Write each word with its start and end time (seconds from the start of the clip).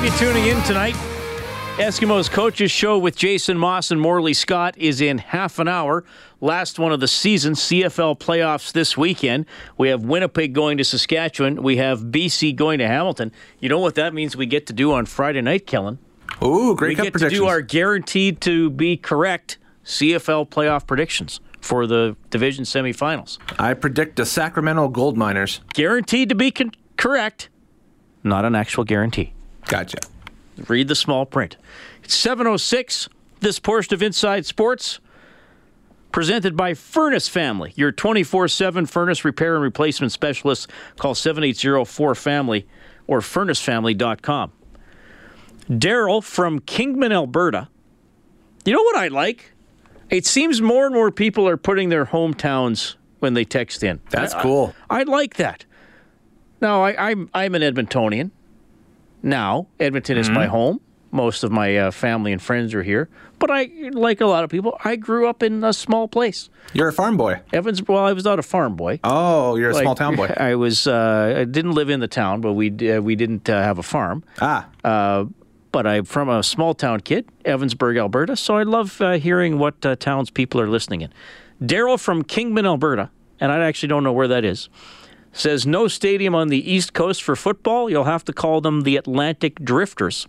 Have 0.00 0.12
you 0.14 0.18
tuning 0.32 0.46
in 0.46 0.62
tonight. 0.62 0.94
Eskimos 1.76 2.30
Coaches 2.30 2.70
Show 2.70 2.96
with 2.96 3.14
Jason 3.16 3.58
Maas 3.58 3.90
and 3.90 4.00
Morley 4.00 4.32
Scott 4.32 4.74
is 4.78 5.02
in 5.02 5.18
half 5.18 5.58
an 5.58 5.68
hour. 5.68 6.04
Last 6.40 6.78
one 6.78 6.90
of 6.90 7.00
the 7.00 7.06
season, 7.06 7.52
CFL 7.52 8.18
playoffs 8.18 8.72
this 8.72 8.96
weekend. 8.96 9.44
We 9.76 9.90
have 9.90 10.02
Winnipeg 10.02 10.54
going 10.54 10.78
to 10.78 10.84
Saskatchewan. 10.84 11.62
We 11.62 11.76
have 11.76 12.00
BC 12.04 12.56
going 12.56 12.78
to 12.78 12.86
Hamilton. 12.86 13.30
You 13.58 13.68
know 13.68 13.78
what 13.78 13.94
that 13.96 14.14
means 14.14 14.34
we 14.34 14.46
get 14.46 14.66
to 14.68 14.72
do 14.72 14.90
on 14.90 15.04
Friday 15.04 15.42
night, 15.42 15.66
Kellen? 15.66 15.98
Ooh, 16.42 16.74
great 16.74 16.88
we 16.88 16.94
cup 16.94 17.04
get 17.04 17.12
predictions. 17.12 17.38
to 17.38 17.44
do 17.44 17.46
our 17.46 17.60
guaranteed 17.60 18.40
to 18.40 18.70
be 18.70 18.96
correct 18.96 19.58
CFL 19.84 20.48
playoff 20.48 20.86
predictions 20.86 21.40
for 21.60 21.86
the 21.86 22.16
division 22.30 22.64
semifinals. 22.64 23.36
I 23.58 23.74
predict 23.74 24.16
the 24.16 24.24
Sacramento 24.24 24.88
Gold 24.88 25.18
Miners. 25.18 25.60
Guaranteed 25.74 26.30
to 26.30 26.34
be 26.34 26.50
con- 26.50 26.72
correct, 26.96 27.50
not 28.24 28.46
an 28.46 28.54
actual 28.54 28.84
guarantee. 28.84 29.34
Gotcha. 29.70 29.98
Read 30.66 30.88
the 30.88 30.96
small 30.96 31.24
print. 31.24 31.56
It's 32.02 32.14
706. 32.14 33.08
This 33.38 33.60
portion 33.60 33.94
of 33.94 34.02
Inside 34.02 34.44
Sports 34.44 34.98
presented 36.10 36.56
by 36.56 36.74
Furnace 36.74 37.28
Family, 37.28 37.72
your 37.76 37.92
24-7 37.92 38.88
furnace 38.88 39.24
repair 39.24 39.54
and 39.54 39.62
replacement 39.62 40.10
specialist. 40.12 40.68
Call 40.98 41.14
780-4FAMILY 41.14 42.64
or 43.06 43.20
furnacefamily.com. 43.20 44.52
Daryl 45.70 46.22
from 46.22 46.58
Kingman, 46.58 47.12
Alberta. 47.12 47.68
You 48.64 48.72
know 48.72 48.82
what 48.82 48.96
I 48.96 49.06
like? 49.06 49.52
It 50.10 50.26
seems 50.26 50.60
more 50.60 50.86
and 50.86 50.94
more 50.94 51.12
people 51.12 51.46
are 51.46 51.56
putting 51.56 51.90
their 51.90 52.06
hometowns 52.06 52.96
when 53.20 53.34
they 53.34 53.44
text 53.44 53.84
in. 53.84 54.00
That's 54.10 54.34
I- 54.34 54.42
cool. 54.42 54.74
I, 54.90 55.00
I 55.00 55.02
like 55.04 55.34
that. 55.36 55.64
Now, 56.60 56.82
I, 56.82 57.10
I'm 57.10 57.30
I'm 57.32 57.54
an 57.54 57.62
Edmontonian. 57.62 58.32
Now, 59.22 59.66
Edmonton 59.78 60.16
is 60.18 60.26
Mm-hmm. 60.26 60.34
my 60.34 60.46
home. 60.46 60.80
Most 61.12 61.42
of 61.42 61.50
my 61.50 61.76
uh, 61.76 61.90
family 61.90 62.32
and 62.32 62.40
friends 62.40 62.72
are 62.72 62.84
here. 62.84 63.08
But 63.40 63.50
I, 63.50 63.68
like 63.92 64.20
a 64.20 64.26
lot 64.26 64.44
of 64.44 64.50
people, 64.50 64.78
I 64.84 64.94
grew 64.94 65.26
up 65.28 65.42
in 65.42 65.64
a 65.64 65.72
small 65.72 66.06
place. 66.06 66.48
You're 66.72 66.86
a 66.88 66.92
farm 66.92 67.16
boy. 67.16 67.40
Evans, 67.52 67.82
well, 67.88 68.04
I 68.04 68.12
was 68.12 68.24
not 68.24 68.38
a 68.38 68.42
farm 68.42 68.76
boy. 68.76 69.00
Oh, 69.02 69.56
you're 69.56 69.70
a 69.70 69.74
Like, 69.74 69.82
small 69.82 69.96
town 69.96 70.14
boy. 70.14 70.32
I 70.36 70.54
was. 70.54 70.86
Uh, 70.86 71.34
I 71.38 71.44
didn't 71.44 71.72
live 71.72 71.90
in 71.90 71.98
the 71.98 72.06
town, 72.06 72.40
but 72.42 72.52
we 72.52 72.68
uh, 72.92 73.00
we 73.00 73.16
didn't 73.16 73.48
uh, 73.50 73.60
have 73.60 73.78
a 73.78 73.82
farm. 73.82 74.22
Ah, 74.40 74.68
Uh, 74.84 75.24
but 75.72 75.86
I'm 75.86 76.04
from 76.04 76.28
a 76.28 76.42
small 76.42 76.74
town 76.74 77.00
kid, 77.00 77.26
Evansburg, 77.44 77.98
Alberta. 77.98 78.36
So 78.36 78.56
I 78.56 78.62
love 78.62 79.00
uh, 79.00 79.12
hearing 79.18 79.58
what 79.58 79.84
uh, 79.84 79.96
towns 79.96 80.30
people 80.30 80.60
are 80.60 80.68
listening 80.68 81.00
in. 81.00 81.12
Daryl 81.60 81.98
from 81.98 82.22
Kingman, 82.22 82.66
Alberta, 82.66 83.10
and 83.40 83.50
I 83.50 83.66
actually 83.66 83.88
don't 83.88 84.04
know 84.04 84.12
where 84.12 84.28
that 84.28 84.44
is, 84.44 84.68
says 85.32 85.66
no 85.66 85.88
stadium 85.88 86.34
on 86.34 86.48
the 86.48 86.70
East 86.70 86.92
Coast 86.92 87.22
for 87.22 87.36
football. 87.36 87.88
You'll 87.88 88.04
have 88.04 88.24
to 88.24 88.32
call 88.32 88.60
them 88.60 88.82
the 88.82 88.96
Atlantic 88.96 89.62
Drifters. 89.64 90.26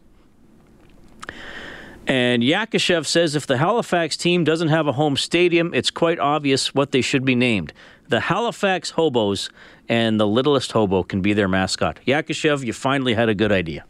And 2.08 2.44
Yakashev 2.44 3.06
says 3.06 3.36
if 3.36 3.46
the 3.46 3.58
Halifax 3.58 4.18
team 4.18 4.44
doesn't 4.44 4.70
have 4.70 4.88
a 4.88 4.94
home 4.94 5.16
stadium, 5.16 5.74
it's 5.74 5.92
quite 5.92 6.20
obvious 6.20 6.74
what 6.74 6.92
they 6.92 7.02
should 7.02 7.24
be 7.24 7.36
named. 7.36 7.74
The 8.08 8.22
Halifax 8.22 8.92
Hobos 8.92 9.50
and 9.88 10.20
the 10.20 10.28
Littlest 10.28 10.72
Hobo 10.72 11.04
can 11.04 11.22
be 11.22 11.34
their 11.34 11.48
mascot. 11.48 12.00
Yakashev, 12.06 12.66
you 12.66 12.74
finally 12.74 13.14
had 13.14 13.30
a 13.30 13.36
good 13.36 13.52
idea. 13.52 13.86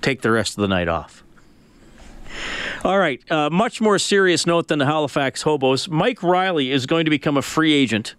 Take 0.00 0.22
the 0.22 0.30
rest 0.30 0.56
of 0.58 0.62
the 0.62 0.68
night 0.68 0.88
off. 0.88 1.22
All 2.82 2.98
right, 2.98 3.22
uh, 3.30 3.48
much 3.50 3.80
more 3.80 3.98
serious 3.98 4.46
note 4.46 4.68
than 4.68 4.78
the 4.78 4.86
Halifax 4.86 5.42
Hobos. 5.42 5.88
Mike 5.88 6.22
Riley 6.22 6.72
is 6.72 6.86
going 6.86 7.04
to 7.04 7.10
become 7.10 7.36
a 7.36 7.42
free 7.42 7.72
agent 7.72 8.14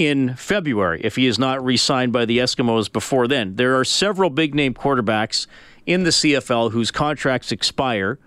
in 0.00 0.34
February 0.34 0.98
if 1.04 1.16
he 1.16 1.26
is 1.26 1.38
not 1.38 1.62
re 1.62 1.76
signed 1.76 2.10
by 2.10 2.24
the 2.24 2.38
Eskimos 2.38 2.90
before 2.90 3.28
then. 3.28 3.56
There 3.56 3.78
are 3.78 3.84
several 3.84 4.30
big 4.30 4.54
name 4.54 4.72
quarterbacks 4.72 5.46
in 5.84 6.04
the 6.04 6.10
CFL 6.10 6.72
whose 6.72 6.90
contracts 6.90 7.52
expire 7.52 8.18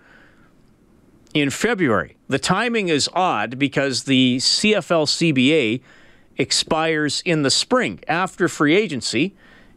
in 1.34 1.50
February. 1.50 2.16
The 2.28 2.38
timing 2.38 2.88
is 2.88 3.10
odd 3.12 3.58
because 3.58 4.04
the 4.04 4.36
CFL 4.36 5.08
CBA 5.08 5.80
expires 6.36 7.22
in 7.24 7.42
the 7.42 7.50
spring 7.50 7.98
after 8.06 8.46
free 8.46 8.76
agency. 8.76 9.34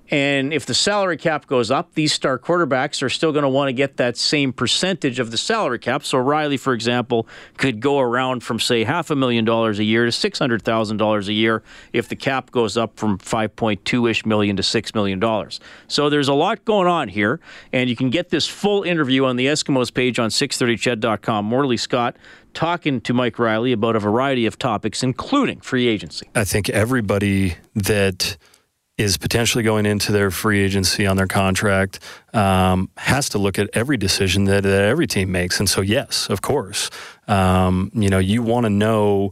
And 0.10 0.54
if 0.54 0.66
the 0.66 0.74
salary 0.74 1.18
cap 1.18 1.48
goes 1.48 1.70
up, 1.70 1.94
these 1.94 2.14
star 2.14 2.40
quarterbacks 2.40 3.04
are 3.04 3.10
still 3.10 3.32
going 3.32 3.44
to 3.44 3.50
want 3.50 3.70
to 3.70 3.74
get 3.74 3.98
that 3.98 4.18
same 4.18 4.54
percentage 4.54 5.20
of 5.20 5.32
the 5.32 5.38
salary 5.38 5.80
cap. 5.80 6.06
So 6.06 6.18
Reilly, 6.18 6.58
for 6.58 6.74
example, 6.74 7.28
could 7.58 7.80
go 7.82 8.00
around 8.00 8.42
from 8.42 8.60
say 8.60 8.84
half 8.84 9.10
a 9.10 9.16
million 9.16 9.44
dollars 9.44 9.80
a 9.80 9.84
year 9.84 10.06
to 10.06 10.12
six 10.12 10.40
hundred 10.40 10.62
thousand 10.62 10.98
dollars 10.98 11.28
a 11.28 11.34
year 11.34 11.62
if 11.92 12.08
the 12.08 12.16
cap 12.16 12.52
goes 12.52 12.78
up 12.78 12.98
from 12.98 13.18
five 13.18 13.56
point 13.56 13.84
two 13.84 14.08
ish 14.08 14.26
million 14.26 14.56
to 14.56 14.64
six 14.64 14.96
million 14.96 15.20
dollars. 15.20 15.60
So 15.88 16.10
there's 16.10 16.30
a 16.30 16.34
lot 16.34 16.64
going 16.64 16.88
on 16.88 17.10
here, 17.10 17.40
and 17.74 17.90
you 17.90 17.96
can 17.96 18.10
get 18.10 18.30
this 18.30 18.48
full 18.48 18.84
interview 18.84 19.26
on 19.26 19.36
the 19.36 19.48
Eskimos 19.48 19.94
page 19.94 20.20
on 20.20 20.30
630ched.com. 20.30 21.46
Morley 21.46 21.78
Scott 21.78 22.16
talking 22.54 23.02
to 23.02 23.14
Mike 23.14 23.38
Reilly 23.38 23.72
about 23.72 23.96
a 23.96 24.00
variety 24.00 24.46
of 24.46 24.58
topics, 24.58 25.04
including 25.04 25.60
free 25.60 25.88
agency. 25.88 26.28
I 26.34 26.44
think 26.44 26.70
everybody 26.70 27.56
that 27.76 28.38
is 28.98 29.18
potentially 29.18 29.64
going 29.64 29.86
into 29.86 30.12
their 30.12 30.32
free 30.32 30.64
agency 30.64 31.06
on 31.06 31.18
their 31.18 31.28
contract 31.28 32.00
um, 32.34 32.90
has 32.98 33.30
to 33.30 33.38
look 33.38 33.60
at 33.60 33.70
every 33.74 33.98
decision 33.98 34.46
that, 34.46 34.64
that 34.64 34.84
every 34.84 35.06
team 35.06 35.32
makes. 35.32 35.60
And 35.60 35.70
so, 35.70 35.82
yes, 35.82 36.30
of 36.30 36.42
course, 36.42 36.90
um, 37.28 37.92
you 37.94 38.10
know, 38.10 38.20
you 38.20 38.42
want 38.42 38.66
to 38.66 38.70
know 38.70 39.32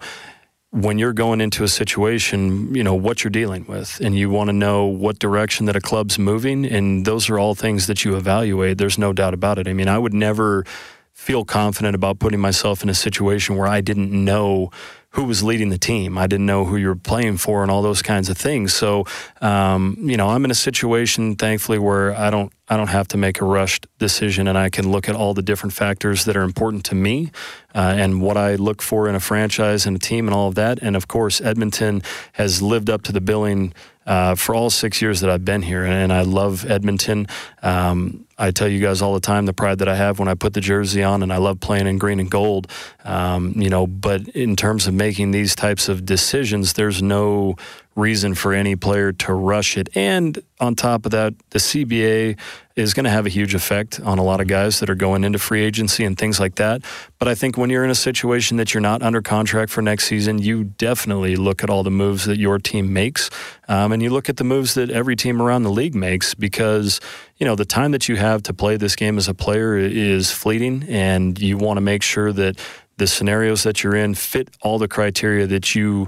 when 0.69 0.99
you're 0.99 1.13
going 1.13 1.39
into 1.39 1.63
a 1.63 1.67
situation, 1.67 2.75
you 2.75 2.83
know, 2.83 2.93
what 2.93 3.23
you're 3.23 3.31
dealing 3.31 3.65
with, 3.65 3.99
and 4.01 4.15
you 4.15 4.29
want 4.29 4.49
to 4.49 4.53
know 4.53 4.85
what 4.85 5.17
direction 5.19 5.65
that 5.67 5.75
a 5.75 5.81
club's 5.81 6.19
moving. 6.19 6.65
And 6.65 7.05
those 7.05 7.29
are 7.29 7.39
all 7.39 7.55
things 7.55 7.87
that 7.87 8.03
you 8.03 8.17
evaluate. 8.17 8.77
There's 8.77 8.97
no 8.97 9.13
doubt 9.13 9.33
about 9.33 9.57
it. 9.57 9.67
I 9.69 9.73
mean, 9.73 9.87
I 9.87 9.97
would 9.97 10.13
never 10.13 10.65
feel 11.13 11.45
confident 11.45 11.95
about 11.95 12.19
putting 12.19 12.41
myself 12.41 12.83
in 12.83 12.89
a 12.89 12.93
situation 12.93 13.55
where 13.55 13.67
I 13.67 13.79
didn't 13.79 14.11
know 14.11 14.69
who 15.15 15.23
was 15.23 15.41
leading 15.41 15.69
the 15.69 15.77
team. 15.77 16.17
I 16.17 16.27
didn't 16.27 16.45
know 16.45 16.65
who 16.65 16.75
you 16.75 16.89
were 16.89 16.95
playing 16.95 17.37
for 17.37 17.61
and 17.61 17.71
all 17.71 17.81
those 17.81 18.01
kinds 18.01 18.29
of 18.29 18.37
things. 18.37 18.73
So, 18.73 19.05
um, 19.41 19.97
you 20.01 20.17
know, 20.17 20.27
I'm 20.27 20.43
in 20.43 20.51
a 20.51 20.55
situation, 20.55 21.35
thankfully, 21.37 21.79
where 21.79 22.13
I 22.13 22.29
don't 22.29 22.51
I 22.67 22.77
don't 22.77 22.89
have 22.89 23.07
to 23.09 23.17
make 23.17 23.41
a 23.41 23.45
rushed 23.45 23.87
decision, 23.99 24.47
and 24.47 24.57
I 24.57 24.69
can 24.69 24.91
look 24.91 25.07
at 25.07 25.15
all 25.15 25.33
the 25.33 25.41
different 25.41 25.73
factors 25.73 26.25
that 26.25 26.35
are 26.35 26.41
important 26.41 26.83
to 26.85 26.95
me 26.95 27.31
uh, 27.75 27.93
and 27.95 28.21
what 28.21 28.37
I 28.37 28.55
look 28.55 28.81
for 28.81 29.07
in 29.07 29.15
a 29.15 29.19
franchise 29.19 29.85
and 29.85 29.95
a 29.95 29.99
team 29.99 30.27
and 30.27 30.35
all 30.35 30.47
of 30.49 30.55
that. 30.55 30.79
And 30.81 30.95
of 30.95 31.07
course, 31.07 31.39
Edmonton 31.39 32.01
has 32.33 32.61
lived 32.61 32.89
up 32.89 33.03
to 33.03 33.11
the 33.11 33.21
billing. 33.21 33.73
Uh, 34.07 34.35
for 34.35 34.53
all 34.53 34.69
six 34.69 35.01
years 35.01 35.21
that 35.21 35.31
I've 35.31 35.43
been 35.43 35.63
here, 35.63 35.83
and 35.83 36.13
I 36.13 36.21
love 36.21 36.63
Edmonton. 36.69 37.25
Um, 37.63 38.27
I 38.38 38.51
tell 38.51 38.68
you 38.68 38.79
guys 38.79 39.01
all 39.01 39.13
the 39.13 39.19
time 39.19 39.46
the 39.46 39.53
pride 39.53 39.79
that 39.79 39.88
I 39.88 39.96
have 39.96 40.19
when 40.19 40.28
I 40.28 40.34
put 40.34 40.53
the 40.53 40.62
jersey 40.62 41.03
on, 41.03 41.23
and 41.23 41.31
I 41.31 41.38
love 41.38 41.59
playing 41.59 41.88
in 41.88 41.97
green 41.97 42.19
and 42.19 42.29
gold. 42.29 42.68
Um, 43.03 43.53
you 43.56 43.69
know, 43.69 43.88
but 43.88 44.28
in 44.29 44.55
terms 44.55 44.87
of 44.87 44.93
making 44.93 45.32
these 45.32 45.55
types 45.55 45.87
of 45.87 46.05
decisions, 46.05 46.73
there's 46.73 47.02
no 47.02 47.55
reason 47.96 48.35
for 48.35 48.53
any 48.53 48.76
player 48.76 49.14
to 49.14 49.34
rush 49.34 49.78
it. 49.78 49.87
And 49.96 50.37
on 50.59 50.76
top 50.76 51.05
of 51.05 51.11
that, 51.11 51.34
the 51.52 51.59
CBA 51.59 52.37
is 52.76 52.93
going 52.93 53.05
to 53.05 53.09
have 53.09 53.26
a 53.26 53.29
huge 53.29 53.55
effect 53.55 54.02
on 54.02 54.17
a 54.17 54.23
lot 54.23 54.41
of 54.41 54.47
guys 54.47 54.81
that 54.81 54.90
are 54.90 54.96
going 54.96 55.23
into 55.23 55.40
free 55.40 55.64
agency 55.64 56.03
and 56.03 56.17
things 56.17 56.38
like 56.38 56.55
that. 56.55 56.81
But 57.20 57.29
I 57.29 57.35
think 57.35 57.58
when 57.58 57.70
you're 57.70 57.85
in 57.85 57.90
a 57.90 57.96
situation 57.96 58.58
that 58.58 58.73
you're 58.73 58.81
not 58.81 59.02
under 59.02 59.22
contract 59.22 59.72
for 59.72 59.81
next 59.81 60.08
season, 60.08 60.40
you 60.40 60.66
definitely 60.66 61.38
look 61.38 61.64
at 61.64 61.70
all 61.70 61.84
the 61.84 61.91
moves 61.91 62.26
that 62.26 62.38
your 62.38 62.59
team 62.59 62.91
makes, 62.91 63.29
um, 63.70 63.93
and 63.93 64.03
you 64.03 64.09
look 64.09 64.28
at 64.28 64.35
the 64.35 64.43
moves 64.43 64.73
that 64.73 64.90
every 64.90 65.16
team 65.16 65.41
around 65.41 65.64
the 65.64 65.72
league 65.72 65.96
makes 65.96 66.34
because 66.34 66.99
you 67.37 67.46
know 67.46 67.55
the 67.55 67.66
time 67.66 67.91
that 67.91 68.08
you 68.08 68.16
have 68.16 68.41
to 68.43 68.53
play 68.53 68.78
this 68.78 68.96
game 68.96 69.17
as 69.17 69.28
a 69.28 69.34
player 69.34 69.78
is 69.78 70.32
fleeting, 70.32 70.85
and 70.90 71.40
you 71.40 71.58
want 71.58 71.78
to 71.78 71.82
make 71.82 72.03
sure 72.03 72.32
that 72.34 72.59
the 72.97 73.08
scenarios 73.08 73.64
that 73.64 73.84
you're 73.84 73.96
in 73.96 74.16
fit 74.16 74.49
all 74.61 74.79
the 74.79 74.87
criteria 74.87 75.46
that 75.47 75.76
you 75.76 76.08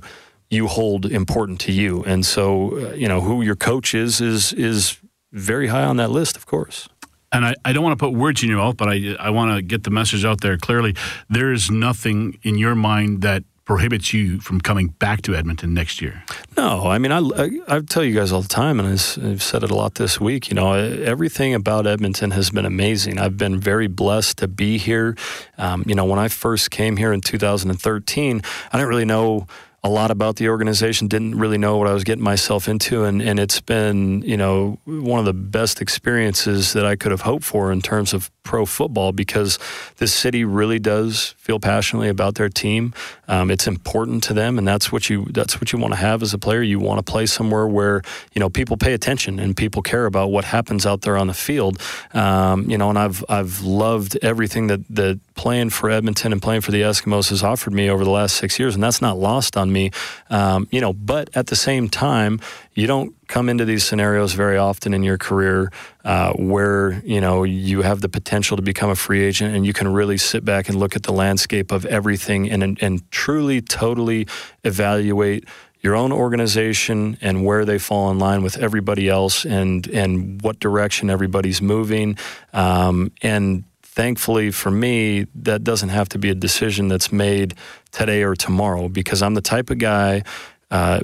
you 0.49 0.67
hold 0.67 1.05
important 1.05 1.59
to 1.59 1.71
you. 1.73 2.03
And 2.05 2.25
so, 2.25 2.77
uh, 2.77 2.93
you 2.93 3.07
know, 3.09 3.19
who 3.21 3.41
your 3.41 3.55
coach 3.57 3.93
is 3.93 4.21
is 4.21 4.53
is 4.53 4.97
very 5.33 5.67
high 5.67 5.83
on 5.83 5.97
that 5.97 6.09
list, 6.11 6.37
of 6.37 6.45
course. 6.45 6.87
and 7.31 7.45
I, 7.45 7.55
I 7.65 7.73
don't 7.73 7.83
want 7.83 7.99
to 7.99 8.05
put 8.05 8.13
words 8.13 8.41
in 8.43 8.49
your 8.49 8.59
mouth, 8.59 8.77
but 8.77 8.87
I, 8.87 9.15
I 9.19 9.29
want 9.29 9.55
to 9.55 9.61
get 9.61 9.83
the 9.83 9.91
message 9.91 10.23
out 10.23 10.39
there 10.41 10.57
clearly. 10.57 10.95
There 11.29 11.51
is 11.51 11.69
nothing 11.69 12.39
in 12.43 12.57
your 12.57 12.75
mind 12.75 13.21
that 13.21 13.43
prohibits 13.67 14.13
you 14.13 14.39
from 14.39 14.61
coming 14.61 14.87
back 14.87 15.21
to 15.21 15.35
Edmonton 15.35 15.73
next 15.73 16.01
year? 16.01 16.23
No, 16.55 16.87
I 16.87 16.97
mean, 16.97 17.11
I, 17.11 17.19
I, 17.19 17.49
I 17.67 17.79
tell 17.81 18.03
you 18.03 18.15
guys 18.15 18.31
all 18.31 18.41
the 18.41 18.47
time, 18.47 18.79
and 18.79 18.87
I've 18.87 19.43
said 19.43 19.61
it 19.61 19.69
a 19.69 19.75
lot 19.75 19.95
this 19.95 20.21
week. 20.21 20.49
You 20.49 20.55
know, 20.55 20.73
everything 20.73 21.53
about 21.53 21.85
Edmonton 21.85 22.31
has 22.31 22.49
been 22.49 22.65
amazing. 22.65 23.19
I've 23.19 23.37
been 23.37 23.59
very 23.59 23.87
blessed 23.87 24.37
to 24.37 24.47
be 24.47 24.77
here. 24.77 25.17
Um, 25.57 25.83
you 25.85 25.95
know, 25.95 26.05
when 26.05 26.17
I 26.17 26.29
first 26.29 26.71
came 26.71 26.95
here 26.95 27.11
in 27.11 27.19
2013, 27.19 28.41
I 28.71 28.77
didn't 28.77 28.89
really 28.89 29.05
know 29.05 29.47
a 29.83 29.89
lot 29.89 30.11
about 30.11 30.37
the 30.37 30.49
organization, 30.49 31.07
didn't 31.07 31.37
really 31.37 31.57
know 31.57 31.77
what 31.77 31.87
I 31.87 31.93
was 31.93 32.03
getting 32.03 32.23
myself 32.23 32.67
into, 32.67 33.03
and, 33.03 33.21
and 33.21 33.39
it's 33.39 33.61
been, 33.61 34.21
you 34.21 34.37
know, 34.37 34.79
one 34.85 35.19
of 35.19 35.25
the 35.25 35.33
best 35.33 35.81
experiences 35.81 36.73
that 36.73 36.85
I 36.85 36.95
could 36.95 37.11
have 37.11 37.21
hoped 37.21 37.43
for 37.43 37.71
in 37.71 37.81
terms 37.81 38.13
of 38.13 38.31
pro 38.47 38.65
football 38.65 39.11
because 39.11 39.59
this 39.97 40.13
city 40.13 40.45
really 40.45 40.79
does 40.79 41.35
feel 41.37 41.59
passionately 41.59 42.07
about 42.07 42.35
their 42.35 42.47
team. 42.47 42.93
Um, 43.27 43.51
it's 43.51 43.67
important 43.67 44.23
to 44.23 44.33
them, 44.33 44.57
and 44.57 44.65
that's 44.65 44.89
what 44.89 45.09
you 45.09 45.25
that's 45.31 45.59
what 45.59 45.73
you 45.73 45.79
want 45.79 45.93
to 45.93 45.99
have 45.99 46.23
as 46.23 46.33
a 46.33 46.37
player. 46.37 46.61
You 46.61 46.79
want 46.79 47.05
to 47.05 47.11
play 47.11 47.25
somewhere 47.25 47.67
where 47.67 48.01
you 48.33 48.39
know 48.39 48.49
people 48.49 48.77
pay 48.77 48.93
attention 48.93 49.37
and 49.37 49.55
people 49.55 49.81
care 49.81 50.05
about 50.05 50.31
what 50.31 50.45
happens 50.45 50.85
out 50.85 51.01
there 51.01 51.17
on 51.17 51.27
the 51.27 51.33
field. 51.33 51.79
Um, 52.13 52.69
you 52.69 52.77
know, 52.77 52.89
and 52.89 52.97
I've 52.97 53.23
I've 53.27 53.61
loved 53.61 54.17
everything 54.21 54.67
that 54.67 54.87
that 54.89 55.19
playing 55.35 55.69
for 55.69 55.89
Edmonton 55.89 56.31
and 56.31 56.41
playing 56.41 56.61
for 56.61 56.71
the 56.71 56.81
Eskimos 56.81 57.29
has 57.29 57.43
offered 57.43 57.73
me 57.73 57.89
over 57.89 58.05
the 58.05 58.09
last 58.09 58.37
six 58.37 58.57
years, 58.57 58.73
and 58.73 58.83
that's 58.83 59.01
not 59.01 59.17
lost 59.17 59.57
on 59.57 59.71
me. 59.71 59.91
Um, 60.29 60.67
you 60.71 60.79
know, 60.79 60.93
but 60.93 61.29
at 61.35 61.47
the 61.47 61.55
same 61.55 61.89
time, 61.89 62.39
you 62.77 62.85
don't 62.85 63.15
come 63.27 63.49
into 63.49 63.65
these 63.65 63.83
scenarios 63.83 64.33
very 64.33 64.55
often 64.55 64.93
in 64.93 65.01
your 65.01 65.17
career 65.17 65.71
uh, 66.05 66.31
where 66.33 67.01
you 67.03 67.19
know 67.19 67.43
you 67.43 67.81
have 67.81 68.01
the 68.01 68.07
potential 68.07 68.55
to 68.55 68.61
become 68.61 68.91
a 68.91 68.95
free 68.95 69.25
agent 69.25 69.55
and 69.55 69.65
you 69.65 69.73
can 69.73 69.87
really 69.87 70.17
sit 70.17 70.45
back 70.45 70.69
and 70.69 70.77
look 70.77 70.95
at 70.95 71.01
the 71.01 71.11
landscape 71.11 71.71
of 71.71 71.85
everything 71.87 72.49
and 72.49 72.77
and 72.81 73.11
truly 73.11 73.61
totally 73.61 74.27
evaluate 74.63 75.43
your 75.81 75.95
own 75.95 76.11
organization 76.11 77.17
and 77.19 77.43
where 77.43 77.65
they 77.65 77.79
fall 77.79 78.11
in 78.11 78.19
line 78.19 78.43
with 78.43 78.57
everybody 78.59 79.09
else 79.09 79.43
and 79.43 79.87
and 79.87 80.39
what 80.43 80.59
direction 80.59 81.09
everybody's 81.09 81.61
moving. 81.61 82.15
Um, 82.53 83.11
and 83.23 83.63
thankfully 83.81 84.51
for 84.51 84.69
me 84.69 85.25
that 85.33 85.63
doesn't 85.63 85.89
have 85.89 86.07
to 86.09 86.19
be 86.19 86.29
a 86.29 86.35
decision 86.35 86.89
that's 86.89 87.11
made 87.11 87.55
today 87.91 88.21
or 88.21 88.35
tomorrow 88.35 88.87
because 88.87 89.23
I'm 89.23 89.33
the 89.33 89.41
type 89.41 89.71
of 89.71 89.79
guy 89.79 90.21
uh, 90.69 90.99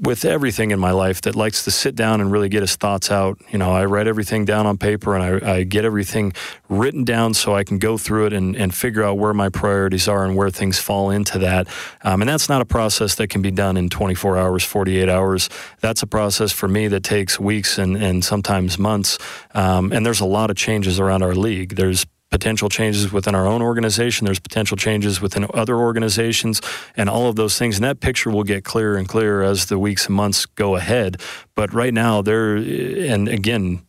with 0.00 0.24
everything 0.24 0.70
in 0.70 0.78
my 0.78 0.92
life 0.92 1.20
that 1.22 1.36
likes 1.36 1.64
to 1.64 1.70
sit 1.70 1.94
down 1.94 2.22
and 2.22 2.32
really 2.32 2.48
get 2.48 2.62
his 2.62 2.74
thoughts 2.74 3.10
out. 3.10 3.38
You 3.50 3.58
know, 3.58 3.70
I 3.70 3.84
write 3.84 4.06
everything 4.06 4.46
down 4.46 4.66
on 4.66 4.78
paper 4.78 5.14
and 5.14 5.44
I, 5.44 5.56
I 5.56 5.62
get 5.64 5.84
everything 5.84 6.32
written 6.70 7.04
down 7.04 7.34
so 7.34 7.54
I 7.54 7.64
can 7.64 7.78
go 7.78 7.98
through 7.98 8.26
it 8.26 8.32
and, 8.32 8.56
and, 8.56 8.74
figure 8.74 9.02
out 9.02 9.18
where 9.18 9.34
my 9.34 9.48
priorities 9.50 10.08
are 10.08 10.24
and 10.24 10.36
where 10.36 10.48
things 10.48 10.78
fall 10.78 11.10
into 11.10 11.38
that. 11.40 11.66
Um, 12.02 12.22
and 12.22 12.28
that's 12.28 12.48
not 12.48 12.62
a 12.62 12.64
process 12.64 13.16
that 13.16 13.28
can 13.28 13.42
be 13.42 13.50
done 13.50 13.76
in 13.76 13.90
24 13.90 14.38
hours, 14.38 14.64
48 14.64 15.08
hours. 15.08 15.50
That's 15.80 16.02
a 16.02 16.06
process 16.06 16.52
for 16.52 16.68
me 16.68 16.88
that 16.88 17.02
takes 17.02 17.38
weeks 17.38 17.76
and, 17.76 17.96
and 17.96 18.24
sometimes 18.24 18.78
months. 18.78 19.18
Um, 19.54 19.92
and 19.92 20.06
there's 20.06 20.20
a 20.20 20.26
lot 20.26 20.48
of 20.48 20.56
changes 20.56 20.98
around 20.98 21.22
our 21.22 21.34
league. 21.34 21.74
There's 21.74 22.06
potential 22.30 22.68
changes 22.68 23.12
within 23.12 23.34
our 23.34 23.46
own 23.46 23.60
organization. 23.62 24.24
There's 24.24 24.38
potential 24.38 24.76
changes 24.76 25.20
within 25.20 25.46
other 25.52 25.76
organizations 25.76 26.60
and 26.96 27.10
all 27.10 27.28
of 27.28 27.36
those 27.36 27.58
things. 27.58 27.76
And 27.76 27.84
that 27.84 28.00
picture 28.00 28.30
will 28.30 28.44
get 28.44 28.64
clearer 28.64 28.96
and 28.96 29.08
clearer 29.08 29.42
as 29.42 29.66
the 29.66 29.78
weeks 29.78 30.06
and 30.06 30.14
months 30.14 30.46
go 30.46 30.76
ahead. 30.76 31.20
But 31.54 31.72
right 31.72 31.92
now, 31.92 32.22
there, 32.22 32.56
and 32.56 33.28
again, 33.28 33.82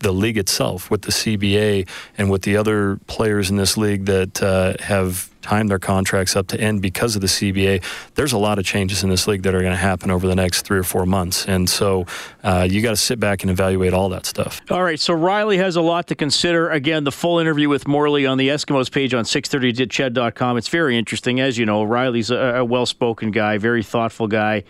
the 0.00 0.12
league 0.12 0.36
itself 0.36 0.90
with 0.90 1.02
the 1.02 1.12
CBA 1.12 1.88
and 2.16 2.30
with 2.30 2.42
the 2.42 2.56
other 2.56 2.96
players 3.06 3.48
in 3.48 3.56
this 3.56 3.76
league 3.76 4.06
that 4.06 4.42
uh, 4.42 4.74
have 4.82 5.30
timed 5.40 5.70
their 5.70 5.78
contracts 5.78 6.34
up 6.34 6.48
to 6.48 6.60
end 6.60 6.82
because 6.82 7.14
of 7.14 7.22
the 7.22 7.28
CBA. 7.28 7.82
There's 8.14 8.32
a 8.32 8.38
lot 8.38 8.58
of 8.58 8.64
changes 8.64 9.04
in 9.04 9.10
this 9.10 9.28
league 9.28 9.44
that 9.44 9.54
are 9.54 9.60
going 9.60 9.72
to 9.72 9.76
happen 9.76 10.10
over 10.10 10.26
the 10.26 10.34
next 10.34 10.62
three 10.62 10.78
or 10.78 10.82
four 10.82 11.06
months, 11.06 11.46
and 11.46 11.70
so 11.70 12.06
uh, 12.42 12.66
you 12.68 12.82
got 12.82 12.90
to 12.90 12.96
sit 12.96 13.20
back 13.20 13.42
and 13.42 13.50
evaluate 13.50 13.92
all 13.94 14.08
that 14.08 14.26
stuff. 14.26 14.60
All 14.68 14.82
right, 14.82 14.98
so 14.98 15.14
Reilly 15.14 15.58
has 15.58 15.76
a 15.76 15.80
lot 15.80 16.08
to 16.08 16.16
consider. 16.16 16.68
Again, 16.70 17.04
the 17.04 17.12
full 17.12 17.38
interview 17.38 17.68
with 17.68 17.86
Morley 17.86 18.26
on 18.26 18.36
the 18.36 18.48
Eskimos 18.48 18.90
page 18.90 19.14
on 19.14 19.24
630ched.com. 19.24 20.56
It's 20.56 20.68
very 20.68 20.98
interesting, 20.98 21.40
as 21.40 21.56
you 21.56 21.66
know. 21.66 21.84
Reilly's 21.84 22.30
a, 22.30 22.56
a 22.56 22.64
well-spoken 22.64 23.30
guy, 23.30 23.58
very 23.58 23.84
thoughtful 23.84 24.26
guy. 24.26 24.64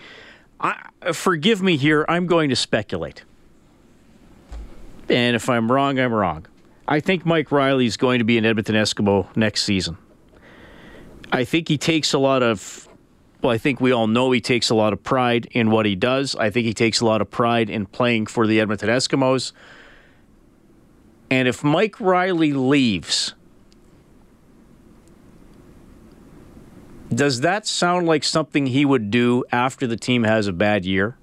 I, 0.61 0.77
forgive 1.13 1.63
me 1.63 1.77
here. 1.77 2.05
I'm 2.09 2.27
going 2.27 2.51
to 2.51 2.57
speculate. 2.57 3.25
And 5.09 5.37
if 5.37 5.49
I'm 5.49 5.71
wrong, 5.71 5.99
I'm 5.99 6.13
wrong. 6.13 6.47
I 6.87 7.01
think 7.01 7.25
Mike 7.25 7.51
Reilly 7.51 7.87
is 7.87 7.97
going 7.97 8.19
to 8.19 8.25
be 8.25 8.39
an 8.39 8.47
Edmonton 8.47 8.75
Eskimo 8.75 9.35
next 9.37 9.65
season. 9.65 9.99
I 11.31 11.45
think 11.45 11.69
he 11.69 11.77
takes 11.77 12.15
a 12.15 12.19
lot 12.19 12.43
of, 12.43 12.89
well, 13.43 13.53
I 13.53 13.59
think 13.59 13.81
we 13.81 13.93
all 13.93 14.07
know 14.07 14.31
he 14.31 14.41
takes 14.41 14.71
a 14.71 14.75
lot 14.75 14.93
of 14.93 15.03
pride 15.03 15.49
in 15.53 15.71
what 15.71 15.85
he 15.87 15.95
does. 15.95 16.35
I 16.37 16.51
think 16.51 16.67
he 16.67 16.73
takes 16.73 17.01
a 17.01 17.07
lot 17.07 17.21
of 17.21 17.31
pride 17.31 17.69
in 17.69 17.87
playing 17.87 18.27
for 18.27 18.47
the 18.47 18.61
Edmonton 18.61 18.89
Eskimos. 18.89 19.53
And 21.31 21.47
if 21.47 21.63
Mike 21.63 22.01
Reilly 22.01 22.55
leaves, 22.55 23.35
does 27.15 27.41
that 27.41 27.67
sound 27.67 28.07
like 28.07 28.25
something 28.25 28.67
he 28.67 28.87
would 28.87 29.11
do 29.11 29.45
after 29.53 29.87
the 29.87 29.97
team 29.97 30.25
has 30.25 30.47
a 30.47 30.53
bad 30.53 30.87
year? 30.87 31.19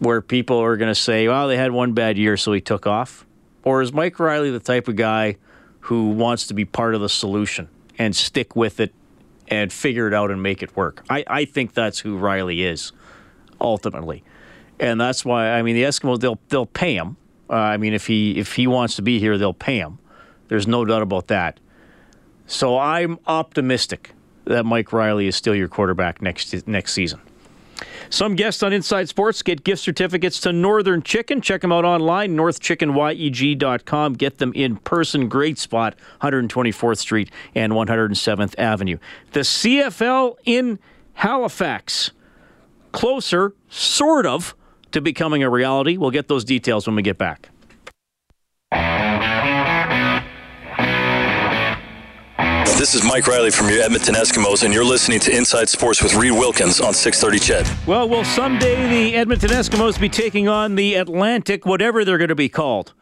Where 0.00 0.20
people 0.20 0.58
are 0.58 0.76
going 0.76 0.90
to 0.90 0.94
say, 0.94 1.28
well, 1.28 1.46
they 1.46 1.56
had 1.56 1.72
one 1.72 1.92
bad 1.92 2.18
year, 2.18 2.36
so 2.36 2.52
he 2.52 2.60
took 2.60 2.86
off? 2.86 3.26
Or 3.62 3.82
is 3.82 3.92
Mike 3.92 4.18
Reilly 4.18 4.50
the 4.50 4.58
type 4.58 4.88
of 4.88 4.96
guy 4.96 5.36
who 5.80 6.10
wants 6.10 6.46
to 6.48 6.54
be 6.54 6.64
part 6.64 6.94
of 6.94 7.00
the 7.00 7.08
solution 7.08 7.68
and 7.98 8.16
stick 8.16 8.56
with 8.56 8.80
it 8.80 8.92
and 9.48 9.72
figure 9.72 10.08
it 10.08 10.14
out 10.14 10.30
and 10.30 10.42
make 10.42 10.62
it 10.62 10.74
work? 10.74 11.04
I, 11.08 11.24
I 11.26 11.44
think 11.44 11.74
that's 11.74 11.98
who 12.00 12.16
Reilly 12.16 12.64
is, 12.64 12.92
ultimately. 13.60 14.24
And 14.78 14.98
that's 14.98 15.24
why, 15.24 15.50
I 15.50 15.62
mean, 15.62 15.76
the 15.76 15.82
Eskimos, 15.82 16.20
they'll, 16.20 16.40
they'll 16.48 16.66
pay 16.66 16.94
him. 16.94 17.18
Uh, 17.50 17.54
I 17.54 17.76
mean, 17.76 17.92
if 17.92 18.06
he, 18.06 18.38
if 18.38 18.54
he 18.54 18.66
wants 18.66 18.96
to 18.96 19.02
be 19.02 19.18
here, 19.18 19.36
they'll 19.36 19.52
pay 19.52 19.78
him. 19.78 19.98
There's 20.48 20.66
no 20.66 20.84
doubt 20.84 21.02
about 21.02 21.28
that. 21.28 21.60
So 22.46 22.78
I'm 22.78 23.18
optimistic 23.26 24.12
that 24.46 24.64
Mike 24.64 24.92
Reilly 24.92 25.28
is 25.28 25.36
still 25.36 25.54
your 25.54 25.68
quarterback 25.68 26.20
next 26.20 26.66
next 26.66 26.92
season. 26.92 27.20
Some 28.12 28.34
guests 28.34 28.64
on 28.64 28.72
Inside 28.72 29.08
Sports 29.08 29.40
get 29.40 29.62
gift 29.62 29.82
certificates 29.82 30.40
to 30.40 30.52
Northern 30.52 31.00
Chicken. 31.00 31.40
Check 31.40 31.60
them 31.60 31.70
out 31.70 31.84
online, 31.84 32.36
northchickenyeg.com. 32.36 34.14
Get 34.14 34.38
them 34.38 34.52
in 34.54 34.78
person. 34.78 35.28
Great 35.28 35.58
spot, 35.58 35.94
124th 36.20 36.98
Street 36.98 37.30
and 37.54 37.72
107th 37.72 38.58
Avenue. 38.58 38.98
The 39.30 39.40
CFL 39.40 40.36
in 40.44 40.80
Halifax. 41.14 42.10
Closer, 42.90 43.54
sort 43.68 44.26
of, 44.26 44.56
to 44.90 45.00
becoming 45.00 45.44
a 45.44 45.48
reality. 45.48 45.96
We'll 45.96 46.10
get 46.10 46.26
those 46.26 46.44
details 46.44 46.88
when 46.88 46.96
we 46.96 47.02
get 47.02 47.16
back. 47.16 47.50
This 52.80 52.94
is 52.94 53.04
Mike 53.04 53.26
Reilly 53.26 53.50
from 53.50 53.68
your 53.68 53.82
Edmonton 53.82 54.14
Eskimos, 54.14 54.64
and 54.64 54.72
you're 54.72 54.86
listening 54.86 55.20
to 55.20 55.36
Inside 55.36 55.68
Sports 55.68 56.02
with 56.02 56.14
Reid 56.14 56.32
Wilkins 56.32 56.80
on 56.80 56.94
630 56.94 57.38
CHED. 57.38 57.86
Well, 57.86 58.08
will 58.08 58.24
someday 58.24 58.88
the 58.88 59.16
Edmonton 59.16 59.50
Eskimos 59.50 60.00
be 60.00 60.08
taking 60.08 60.48
on 60.48 60.76
the 60.76 60.94
Atlantic, 60.94 61.66
whatever 61.66 62.06
they're 62.06 62.16
going 62.16 62.28
to 62.28 62.34
be 62.34 62.48
called? 62.48 62.94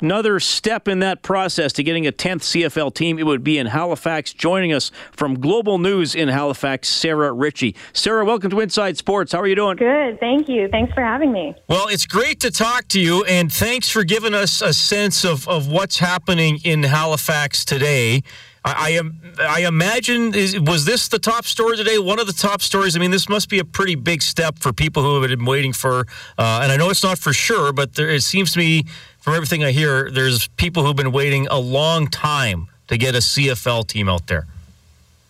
Another 0.00 0.40
step 0.40 0.88
in 0.88 0.98
that 0.98 1.22
process 1.22 1.72
to 1.74 1.84
getting 1.84 2.04
a 2.04 2.10
10th 2.10 2.40
CFL 2.40 2.92
team, 2.92 3.20
it 3.20 3.26
would 3.26 3.44
be 3.44 3.58
in 3.58 3.68
Halifax. 3.68 4.32
Joining 4.32 4.72
us 4.72 4.90
from 5.12 5.38
Global 5.38 5.78
News 5.78 6.16
in 6.16 6.26
Halifax, 6.26 6.88
Sarah 6.88 7.32
Ritchie. 7.32 7.76
Sarah, 7.92 8.24
welcome 8.24 8.50
to 8.50 8.58
Inside 8.58 8.96
Sports. 8.96 9.30
How 9.30 9.40
are 9.40 9.46
you 9.46 9.54
doing? 9.54 9.76
Good, 9.76 10.18
thank 10.18 10.48
you. 10.48 10.66
Thanks 10.66 10.92
for 10.94 11.02
having 11.04 11.30
me. 11.30 11.54
Well, 11.68 11.86
it's 11.86 12.06
great 12.06 12.40
to 12.40 12.50
talk 12.50 12.88
to 12.88 13.00
you, 13.00 13.22
and 13.26 13.52
thanks 13.52 13.88
for 13.88 14.02
giving 14.02 14.34
us 14.34 14.60
a 14.60 14.72
sense 14.72 15.24
of, 15.24 15.46
of 15.46 15.68
what's 15.68 16.00
happening 16.00 16.58
in 16.64 16.82
Halifax 16.82 17.64
today. 17.64 18.24
I, 18.64 18.90
am. 18.90 19.20
I 19.38 19.66
imagine 19.66 20.34
is, 20.34 20.58
was 20.60 20.84
this 20.84 21.08
the 21.08 21.18
top 21.18 21.44
story 21.46 21.76
today? 21.76 21.98
One 21.98 22.18
of 22.18 22.26
the 22.26 22.32
top 22.32 22.60
stories. 22.60 22.94
I 22.94 22.98
mean, 22.98 23.10
this 23.10 23.28
must 23.28 23.48
be 23.48 23.58
a 23.58 23.64
pretty 23.64 23.94
big 23.94 24.22
step 24.22 24.58
for 24.58 24.72
people 24.72 25.02
who 25.02 25.20
have 25.20 25.30
been 25.30 25.46
waiting 25.46 25.72
for. 25.72 26.00
Uh, 26.36 26.60
and 26.62 26.70
I 26.70 26.76
know 26.76 26.90
it's 26.90 27.02
not 27.02 27.18
for 27.18 27.32
sure, 27.32 27.72
but 27.72 27.94
there, 27.94 28.08
it 28.10 28.22
seems 28.22 28.52
to 28.52 28.58
me, 28.58 28.84
from 29.18 29.34
everything 29.34 29.64
I 29.64 29.70
hear, 29.70 30.10
there's 30.10 30.48
people 30.48 30.84
who've 30.84 30.96
been 30.96 31.12
waiting 31.12 31.46
a 31.48 31.58
long 31.58 32.08
time 32.08 32.68
to 32.88 32.98
get 32.98 33.14
a 33.14 33.18
CFL 33.18 33.86
team 33.86 34.08
out 34.08 34.26
there. 34.26 34.46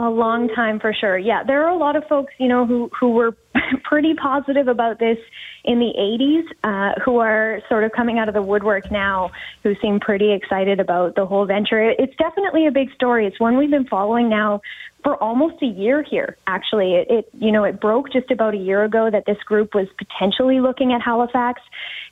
A 0.00 0.08
long 0.08 0.48
time 0.48 0.80
for 0.80 0.94
sure. 0.94 1.18
Yeah, 1.18 1.44
there 1.44 1.64
are 1.66 1.70
a 1.70 1.76
lot 1.76 1.94
of 1.94 2.06
folks, 2.08 2.32
you 2.38 2.48
know, 2.48 2.66
who 2.66 2.90
who 2.98 3.10
were 3.10 3.36
pretty 3.84 4.14
positive 4.14 4.66
about 4.66 4.98
this 4.98 5.18
in 5.64 5.78
the 5.78 5.92
80s 5.98 6.44
uh, 6.64 7.00
who 7.04 7.18
are 7.18 7.60
sort 7.68 7.84
of 7.84 7.92
coming 7.92 8.18
out 8.18 8.28
of 8.28 8.34
the 8.34 8.42
woodwork 8.42 8.90
now 8.90 9.30
who 9.62 9.74
seem 9.82 10.00
pretty 10.00 10.32
excited 10.32 10.80
about 10.80 11.14
the 11.16 11.26
whole 11.26 11.46
venture. 11.46 11.90
It's 11.90 12.14
definitely 12.16 12.66
a 12.66 12.70
big 12.70 12.92
story. 12.92 13.26
It's 13.26 13.38
one 13.38 13.56
we've 13.56 13.70
been 13.70 13.86
following 13.86 14.28
now 14.28 14.62
for 15.02 15.16
almost 15.22 15.62
a 15.62 15.66
year 15.66 16.02
here. 16.02 16.36
Actually, 16.46 16.94
it, 16.94 17.10
it 17.10 17.28
you 17.38 17.50
know 17.50 17.64
it 17.64 17.80
broke 17.80 18.12
just 18.12 18.30
about 18.30 18.54
a 18.54 18.58
year 18.58 18.84
ago 18.84 19.10
that 19.10 19.24
this 19.26 19.38
group 19.44 19.74
was 19.74 19.86
potentially 19.98 20.60
looking 20.60 20.92
at 20.92 21.00
Halifax, 21.00 21.62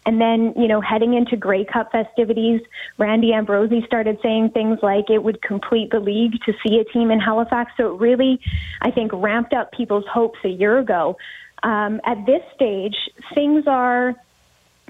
and 0.07 0.21
then 0.21 0.55
you 0.57 0.69
know 0.69 0.81
heading 0.81 1.15
into 1.15 1.37
Grey 1.37 1.65
Cup 1.65 1.93
festivities, 1.93 2.61
Randy 2.99 3.33
Ambrosie 3.33 3.85
started 3.87 4.19
saying 4.23 4.51
things 4.51 4.79
like 4.83 5.11
it 5.11 5.23
would 5.23 5.43
complete 5.43 5.91
the 5.91 6.01
league 6.01 6.35
to 6.47 6.53
see 6.67 6.79
a 6.79 6.85
team 6.93 7.11
in 7.11 7.21
Halifax. 7.21 7.73
So 7.77 7.95
it 7.95 8.01
really, 8.01 8.41
I 8.83 8.91
think, 8.91 9.13
ramped 9.13 9.53
up 9.53 9.73
people's 9.73 10.07
hopes 10.11 10.39
a 10.45 10.49
year 10.49 10.79
ago. 10.79 11.17
Um, 11.63 12.01
at 12.05 12.25
this 12.27 12.43
stage, 12.55 12.97
things 13.35 13.65
are 13.67 14.15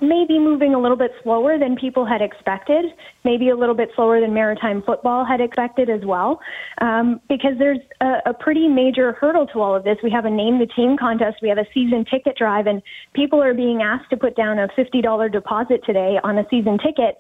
maybe 0.01 0.39
moving 0.39 0.75
a 0.75 0.79
little 0.79 0.97
bit 0.97 1.13
slower 1.23 1.59
than 1.59 1.75
people 1.77 2.05
had 2.07 2.23
expected, 2.23 2.85
maybe 3.25 3.49
a 3.49 3.57
little 3.57 3.75
bit 3.75 3.91
slower 3.97 4.21
than 4.21 4.33
maritime 4.33 4.81
football 4.83 5.25
had 5.25 5.41
expected 5.41 5.91
as 5.91 6.05
well, 6.05 6.41
um, 6.81 7.21
because 7.29 7.59
there's 7.59 7.81
a, 8.01 8.19
a 8.27 8.35
pretty 8.35 8.69
major 8.69 9.13
hurdle 9.13 9.47
to 9.49 9.61
all 9.61 9.75
of 9.75 9.83
this. 9.85 9.99
We 10.03 10.11
have 10.11 10.25
a 10.25 10.31
name 10.31 10.61
the 10.61 10.67
team 10.67 10.97
contest, 10.97 11.39
we 11.43 11.49
have 11.49 11.59
a 11.59 11.67
season 11.75 12.05
ticket 12.05 12.37
drive, 12.37 12.67
and 12.69 12.81
people 13.13 13.43
are 13.43 13.55
being 13.55 13.83
asked 13.83 14.11
to 14.11 14.17
put 14.17 14.37
down 14.37 14.59
a 14.61 14.69
$50 14.69 15.33
deposit 15.33 15.83
today 15.85 16.19
on 16.23 16.39
a 16.39 16.47
season 16.49 16.79
ticket. 16.79 17.19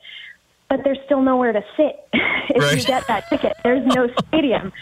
But 0.68 0.84
there's 0.84 0.98
still 1.06 1.22
nowhere 1.22 1.52
to 1.52 1.64
sit 1.76 1.96
if 2.12 2.62
Right. 2.62 2.76
you 2.78 2.84
get 2.84 3.06
that 3.08 3.28
ticket. 3.28 3.54
There's 3.64 3.84
no 3.86 4.08
stadium. 4.28 4.72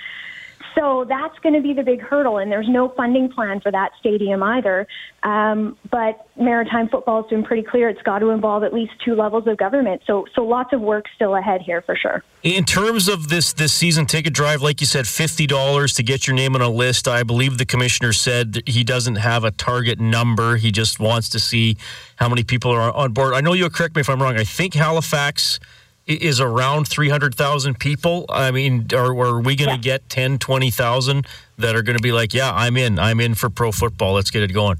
So 0.76 1.06
that's 1.08 1.38
going 1.38 1.54
to 1.54 1.62
be 1.62 1.72
the 1.72 1.82
big 1.82 2.02
hurdle, 2.02 2.36
and 2.36 2.52
there's 2.52 2.68
no 2.68 2.90
funding 2.90 3.30
plan 3.30 3.60
for 3.60 3.72
that 3.72 3.92
stadium 3.98 4.42
either. 4.42 4.86
Um, 5.22 5.78
but 5.90 6.28
maritime 6.38 6.88
football 6.88 7.22
has 7.22 7.30
been 7.30 7.44
pretty 7.44 7.62
clear; 7.62 7.88
it's 7.88 8.02
got 8.02 8.18
to 8.18 8.28
involve 8.28 8.62
at 8.62 8.74
least 8.74 8.92
two 9.02 9.14
levels 9.14 9.46
of 9.46 9.56
government. 9.56 10.02
So, 10.06 10.26
so 10.34 10.44
lots 10.44 10.74
of 10.74 10.82
work 10.82 11.06
still 11.14 11.34
ahead 11.34 11.62
here 11.62 11.80
for 11.80 11.96
sure. 11.96 12.22
In 12.42 12.64
terms 12.64 13.08
of 13.08 13.28
this 13.28 13.54
this 13.54 13.72
season 13.72 14.04
ticket 14.04 14.34
drive, 14.34 14.60
like 14.60 14.82
you 14.82 14.86
said, 14.86 15.06
fifty 15.06 15.46
dollars 15.46 15.94
to 15.94 16.02
get 16.02 16.26
your 16.26 16.36
name 16.36 16.54
on 16.54 16.60
a 16.60 16.68
list. 16.68 17.08
I 17.08 17.22
believe 17.22 17.56
the 17.56 17.66
commissioner 17.66 18.12
said 18.12 18.62
he 18.66 18.84
doesn't 18.84 19.16
have 19.16 19.44
a 19.44 19.50
target 19.52 19.98
number. 19.98 20.56
He 20.56 20.70
just 20.70 21.00
wants 21.00 21.30
to 21.30 21.40
see 21.40 21.78
how 22.16 22.28
many 22.28 22.44
people 22.44 22.70
are 22.70 22.92
on 22.92 23.12
board. 23.12 23.32
I 23.32 23.40
know 23.40 23.54
you'll 23.54 23.70
correct 23.70 23.96
me 23.96 24.00
if 24.00 24.10
I'm 24.10 24.22
wrong. 24.22 24.36
I 24.36 24.44
think 24.44 24.74
Halifax 24.74 25.58
is 26.06 26.40
around 26.40 26.86
three 26.86 27.08
hundred 27.08 27.34
thousand 27.34 27.78
people. 27.78 28.26
I 28.28 28.50
mean, 28.50 28.86
are, 28.94 29.16
are 29.18 29.40
we 29.40 29.56
going 29.56 29.74
to 29.74 29.80
get 29.80 30.08
10, 30.08 30.38
20,000 30.38 31.26
that 31.58 31.74
are 31.74 31.82
going 31.82 31.96
to 31.96 32.02
be 32.02 32.12
like, 32.12 32.32
yeah, 32.32 32.52
I'm 32.52 32.76
in. 32.76 32.98
I'm 32.98 33.20
in 33.20 33.34
for 33.34 33.50
pro 33.50 33.72
football. 33.72 34.14
Let's 34.14 34.30
get 34.30 34.42
it 34.42 34.52
going. 34.52 34.78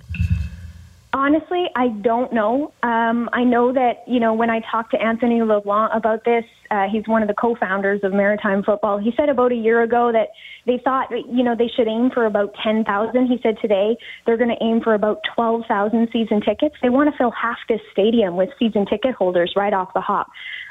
Honestly, 1.12 1.64
I 1.74 1.88
don't 1.88 2.32
know. 2.32 2.72
Um, 2.82 3.30
I 3.32 3.42
know 3.42 3.72
that 3.72 4.04
you 4.06 4.20
know 4.20 4.34
when 4.34 4.50
I 4.50 4.60
talked 4.70 4.90
to 4.90 5.00
Anthony 5.00 5.40
LeBlanc 5.40 5.92
about 5.94 6.24
this, 6.24 6.44
uh, 6.70 6.86
he's 6.92 7.04
one 7.06 7.22
of 7.22 7.28
the 7.28 7.34
co-founders 7.34 8.00
of 8.02 8.12
Maritime 8.12 8.62
Football. 8.62 8.98
He 8.98 9.12
said 9.16 9.28
about 9.28 9.52
a 9.52 9.54
year 9.54 9.82
ago 9.82 10.10
that 10.12 10.28
they 10.66 10.80
thought 10.84 11.10
you 11.10 11.42
know 11.42 11.54
they 11.56 11.70
should 11.74 11.88
aim 11.88 12.10
for 12.12 12.26
about 12.26 12.52
ten 12.62 12.84
thousand. 12.84 13.28
He 13.28 13.38
said 13.42 13.56
today 13.62 13.96
they're 14.26 14.36
going 14.36 14.54
to 14.54 14.62
aim 14.62 14.80
for 14.82 14.94
about 14.94 15.20
twelve 15.34 15.62
thousand 15.68 16.08
season 16.12 16.40
tickets. 16.40 16.74
They 16.82 16.90
want 16.90 17.10
to 17.10 17.16
fill 17.16 17.30
half 17.30 17.58
this 17.68 17.80
stadium 17.92 18.36
with 18.36 18.50
season 18.58 18.84
ticket 18.84 19.14
holders 19.14 19.54
right 19.56 19.72
off 19.72 19.94
the 19.94 20.00
hop. 20.00 20.26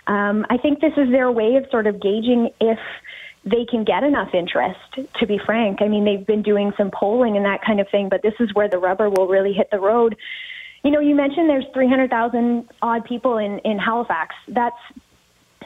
Um, 0.08 0.46
I 0.50 0.58
think 0.58 0.80
this 0.82 0.94
is 0.98 1.10
their 1.12 1.32
way 1.32 1.56
of 1.56 1.66
sort 1.72 1.88
of 1.88 2.02
gauging 2.02 2.50
if 2.60 2.78
they 3.46 3.66
can 3.70 3.84
get 3.84 4.04
enough 4.04 4.34
interest, 4.34 4.80
to 5.20 5.28
be 5.28 5.40
frank. 5.46 5.82
I 5.82 5.88
mean, 5.88 6.04
they've 6.04 6.26
been 6.26 6.42
doing 6.42 6.74
some 6.78 6.90
polling 6.92 7.38
and 7.38 7.46
that 7.46 7.62
kind 7.64 7.80
of 7.80 7.88
thing, 7.90 8.10
but 8.10 8.22
this 8.24 8.34
is 8.40 8.54
where 8.54 8.68
the 8.68 8.80
rubber 8.80 9.10
will 9.10 9.28
really 9.28 9.54
hit 9.54 9.70
the 9.72 9.80
road. 9.80 10.16
You 10.84 10.92
know, 10.92 11.00
you 11.00 11.16
mentioned 11.16 11.50
there's 11.50 11.66
300,000 11.74 12.70
odd 12.82 13.06
people 13.06 13.38
in, 13.38 13.60
in 13.60 13.78
Halifax. 13.78 14.36
That's 14.48 14.78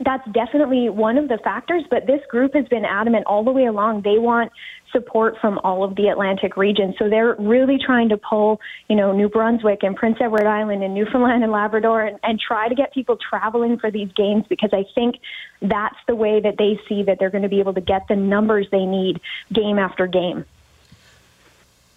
that's 0.01 0.25
definitely 0.31 0.87
one 0.87 1.17
of 1.17 1.27
the 1.27 1.37
factors, 1.43 1.83
but 1.89 2.07
this 2.07 2.21
group 2.29 2.53
has 2.53 2.65
been 2.69 2.85
adamant 2.85 3.25
all 3.25 3.43
the 3.43 3.51
way 3.51 3.65
along. 3.65 4.03
They 4.03 4.17
want 4.17 4.49
support 4.91 5.35
from 5.39 5.59
all 5.63 5.83
of 5.83 5.95
the 5.95 6.07
Atlantic 6.07 6.57
region. 6.57 6.93
So 6.97 7.09
they're 7.09 7.35
really 7.39 7.77
trying 7.83 8.09
to 8.09 8.17
pull, 8.17 8.59
you 8.87 8.95
know, 8.95 9.11
New 9.11 9.29
Brunswick 9.29 9.79
and 9.83 9.95
Prince 9.95 10.17
Edward 10.21 10.45
Island 10.45 10.83
and 10.83 10.93
Newfoundland 10.93 11.43
and 11.43 11.51
Labrador 11.51 12.01
and, 12.03 12.19
and 12.23 12.39
try 12.39 12.67
to 12.67 12.75
get 12.75 12.93
people 12.93 13.17
traveling 13.17 13.77
for 13.79 13.91
these 13.91 14.11
games 14.13 14.45
because 14.49 14.71
I 14.73 14.85
think 14.95 15.15
that's 15.61 15.97
the 16.07 16.15
way 16.15 16.39
that 16.39 16.57
they 16.57 16.79
see 16.87 17.03
that 17.03 17.19
they're 17.19 17.29
going 17.29 17.43
to 17.43 17.49
be 17.49 17.59
able 17.59 17.73
to 17.73 17.81
get 17.81 18.07
the 18.07 18.15
numbers 18.15 18.67
they 18.71 18.85
need 18.85 19.21
game 19.53 19.77
after 19.77 20.07
game. 20.07 20.45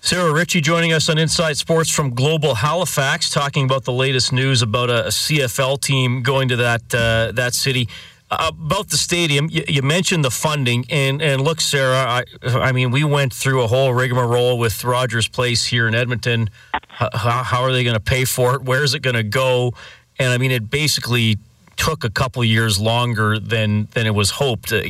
Sarah 0.04 0.32
Ritchie 0.32 0.60
joining 0.60 0.92
us 0.92 1.08
on 1.08 1.16
Inside 1.16 1.56
Sports 1.56 1.88
from 1.88 2.12
Global 2.12 2.56
Halifax, 2.56 3.30
talking 3.30 3.64
about 3.64 3.84
the 3.84 3.92
latest 3.92 4.32
news 4.32 4.60
about 4.60 4.90
a, 4.90 5.06
a 5.06 5.10
CFL 5.10 5.80
team 5.80 6.22
going 6.22 6.48
to 6.48 6.56
that 6.56 6.92
uh, 6.92 7.30
that 7.32 7.54
city. 7.54 7.88
Uh, 8.32 8.48
about 8.48 8.88
the 8.88 8.96
stadium, 8.96 9.46
you, 9.50 9.62
you 9.68 9.82
mentioned 9.82 10.24
the 10.24 10.30
funding, 10.30 10.86
and 10.88 11.20
and 11.20 11.42
look, 11.42 11.60
Sarah, 11.60 11.98
I, 11.98 12.24
I 12.42 12.72
mean, 12.72 12.90
we 12.90 13.04
went 13.04 13.30
through 13.34 13.62
a 13.62 13.66
whole 13.66 13.92
rigmarole 13.92 14.58
with 14.58 14.84
Rogers 14.84 15.28
Place 15.28 15.66
here 15.66 15.86
in 15.86 15.94
Edmonton. 15.94 16.48
H- 16.74 17.08
how, 17.12 17.42
how 17.42 17.62
are 17.62 17.72
they 17.72 17.84
going 17.84 17.92
to 17.92 18.00
pay 18.00 18.24
for 18.24 18.54
it? 18.54 18.62
Where 18.62 18.82
is 18.82 18.94
it 18.94 19.00
going 19.00 19.16
to 19.16 19.22
go? 19.22 19.74
And 20.18 20.30
I 20.32 20.38
mean, 20.38 20.50
it 20.50 20.70
basically 20.70 21.36
took 21.82 22.04
a 22.04 22.10
couple 22.10 22.44
years 22.44 22.78
longer 22.78 23.40
than 23.40 23.88
than 23.94 24.06
it 24.06 24.14
was 24.14 24.30
hoped. 24.30 24.72
Uh, 24.72 24.80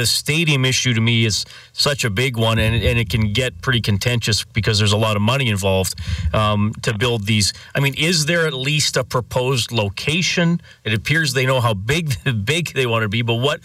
the 0.00 0.04
stadium 0.04 0.66
issue 0.66 0.92
to 0.92 1.00
me 1.00 1.24
is 1.24 1.46
such 1.72 2.04
a 2.04 2.10
big 2.10 2.36
one, 2.36 2.58
and, 2.58 2.74
and 2.74 2.98
it 2.98 3.08
can 3.08 3.32
get 3.32 3.50
pretty 3.62 3.80
contentious 3.80 4.44
because 4.44 4.78
there's 4.78 4.92
a 4.92 5.02
lot 5.06 5.16
of 5.16 5.22
money 5.22 5.48
involved 5.48 5.94
um, 6.34 6.74
to 6.82 6.92
build 6.92 7.26
these. 7.26 7.54
I 7.74 7.80
mean, 7.80 7.94
is 7.96 8.26
there 8.26 8.46
at 8.46 8.52
least 8.52 8.98
a 8.98 9.04
proposed 9.04 9.72
location? 9.72 10.60
It 10.84 10.92
appears 10.92 11.32
they 11.32 11.46
know 11.46 11.62
how 11.62 11.72
big 11.72 12.04
big 12.44 12.74
they 12.74 12.86
want 12.86 13.02
to 13.02 13.08
be, 13.08 13.22
but 13.22 13.36
what 13.36 13.58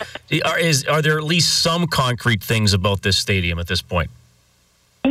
are 0.46 0.58
is 0.58 0.86
are 0.86 1.01
there 1.01 1.17
at 1.17 1.25
least 1.25 1.62
some 1.62 1.88
concrete 1.88 2.41
things 2.41 2.74
about 2.74 3.01
this 3.01 3.17
stadium 3.17 3.60
at 3.60 3.67
this 3.67 3.82
point? 3.82 4.10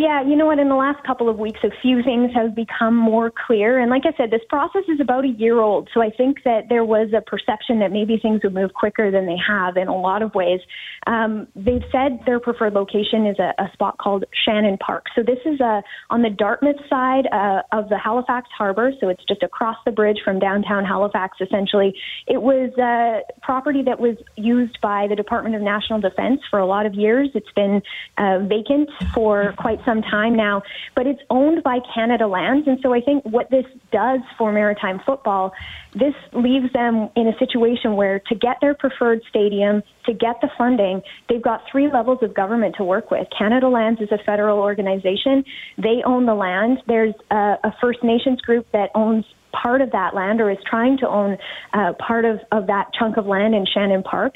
Yeah, 0.07 0.23
you 0.23 0.37
know 0.37 0.47
what? 0.47 0.61
In 0.61 0.69
the 0.69 0.77
last 0.77 1.05
couple 1.05 1.29
of 1.29 1.37
weeks, 1.37 1.59
a 1.65 1.71
few 1.83 2.01
things 2.01 2.31
have 2.33 2.55
become 2.55 2.95
more 2.95 3.29
clear. 3.45 3.81
And 3.81 3.91
like 3.91 4.03
I 4.05 4.17
said, 4.17 4.31
this 4.31 4.45
process 4.49 4.85
is 4.87 5.01
about 5.01 5.25
a 5.25 5.31
year 5.31 5.59
old. 5.59 5.89
So 5.93 6.01
I 6.01 6.11
think 6.11 6.45
that 6.45 6.69
there 6.69 6.85
was 6.85 7.09
a 7.13 7.21
perception 7.21 7.81
that 7.81 7.91
maybe 7.91 8.17
things 8.17 8.41
would 8.45 8.55
move 8.55 8.73
quicker 8.73 9.11
than 9.11 9.27
they 9.27 9.35
have 9.49 9.77
in 9.77 9.89
a 9.89 10.01
lot 10.01 10.23
of 10.23 10.33
ways. 10.33 10.61
Um, 11.09 11.49
they've 11.57 11.83
said 11.91 12.21
their 12.25 12.39
preferred 12.39 12.73
location 12.73 13.27
is 13.27 13.37
a, 13.41 13.53
a 13.61 13.69
spot 13.73 13.99
called 13.99 14.27
Shannon 14.45 14.79
Park. 14.79 15.07
So 15.17 15.25
this 15.25 15.41
is 15.45 15.59
a, 15.59 15.83
on 16.09 16.23
the 16.23 16.31
Dartmouth 16.31 16.77
side 16.89 17.27
uh, 17.33 17.63
of 17.73 17.89
the 17.89 17.99
Halifax 17.99 18.49
Harbor. 18.57 18.93
So 19.01 19.09
it's 19.09 19.25
just 19.25 19.43
across 19.43 19.77
the 19.85 19.91
bridge 19.91 20.19
from 20.25 20.39
downtown 20.39 20.85
Halifax, 20.85 21.39
essentially. 21.41 21.97
It 22.29 22.43
was 22.43 22.71
a 22.79 23.23
property 23.43 23.83
that 23.83 23.99
was 23.99 24.15
used 24.37 24.81
by 24.81 25.09
the 25.09 25.17
Department 25.17 25.57
of 25.57 25.63
National 25.63 26.01
Defense 26.01 26.43
for 26.49 26.61
a 26.61 26.67
lot 26.67 26.87
of 26.87 26.95
years. 26.95 27.29
It's 27.35 27.51
been 27.57 27.83
uh, 28.19 28.39
vacant 28.47 28.89
for 29.13 29.53
quite 29.59 29.81
some 29.85 29.96
time 30.03 30.37
now, 30.37 30.63
but 30.95 31.07
it's 31.07 31.21
owned 31.31 31.63
by 31.63 31.79
Canada 31.95 32.27
Lands. 32.27 32.67
And 32.67 32.79
so 32.83 32.93
I 32.93 33.01
think 33.01 33.25
what 33.25 33.51
this 33.51 33.65
does 33.93 34.21
for 34.39 34.53
maritime 34.53 35.01
football, 35.05 35.53
this 35.95 36.15
leaves 36.33 36.73
them 36.73 37.09
in 37.17 37.29
a 37.29 37.39
situation 37.39 37.97
where 37.97 38.21
to 38.21 38.35
get 38.35 38.57
their 38.61 38.75
preferred 38.75 39.21
stadium, 39.29 39.83
to 40.05 40.13
get 40.13 40.37
the 40.41 40.49
funding, 40.57 41.03
they've 41.29 41.43
got 41.43 41.63
three 41.71 41.91
levels 41.91 42.19
of 42.23 42.35
government 42.35 42.75
to 42.77 42.85
work 42.85 43.11
with. 43.11 43.27
Canada 43.37 43.69
Lands 43.69 44.01
is 44.01 44.09
a 44.13 44.19
federal 44.25 44.59
organization. 44.59 45.45
They 45.79 46.03
own 46.05 46.27
the 46.27 46.35
land. 46.35 46.79
There's 46.87 47.15
a, 47.31 47.57
a 47.65 47.75
First 47.81 48.03
Nations 48.03 48.41
group 48.41 48.67
that 48.73 48.91
owns 48.95 49.25
part 49.63 49.81
of 49.81 49.91
that 49.93 50.15
land 50.15 50.41
or 50.41 50.51
is 50.51 50.59
trying 50.69 50.99
to 50.99 51.09
own 51.09 51.37
uh, 51.73 51.93
part 51.95 52.25
of, 52.25 52.41
of 52.53 52.67
that 52.67 52.91
chunk 52.99 53.17
of 53.17 53.27
land 53.27 53.55
in 53.55 53.65
Shannon 53.73 54.03
Park. 54.03 54.35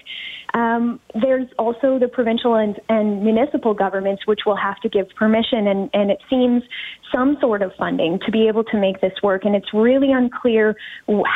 Um, 0.55 1.00
there's 1.21 1.49
also 1.59 1.99
the 1.99 2.09
provincial 2.09 2.57
and, 2.57 2.81
and 2.89 3.23
municipal 3.23 3.75
governments 3.75 4.27
which 4.27 4.41
will 4.47 4.57
have 4.57 4.81
to 4.81 4.89
give 4.89 5.07
permission 5.17 5.69
and, 5.69 5.91
and 5.93 6.11
it 6.11 6.19
seems 6.29 6.62
some 7.15 7.37
sort 7.41 7.62
of 7.62 7.73
funding 7.79 8.19
to 8.25 8.33
be 8.33 8.49
able 8.49 8.65
to 8.65 8.81
make 8.81 9.00
this 9.00 9.12
work. 9.23 9.45
And 9.45 9.55
it's 9.55 9.73
really 9.75 10.12
unclear 10.12 10.77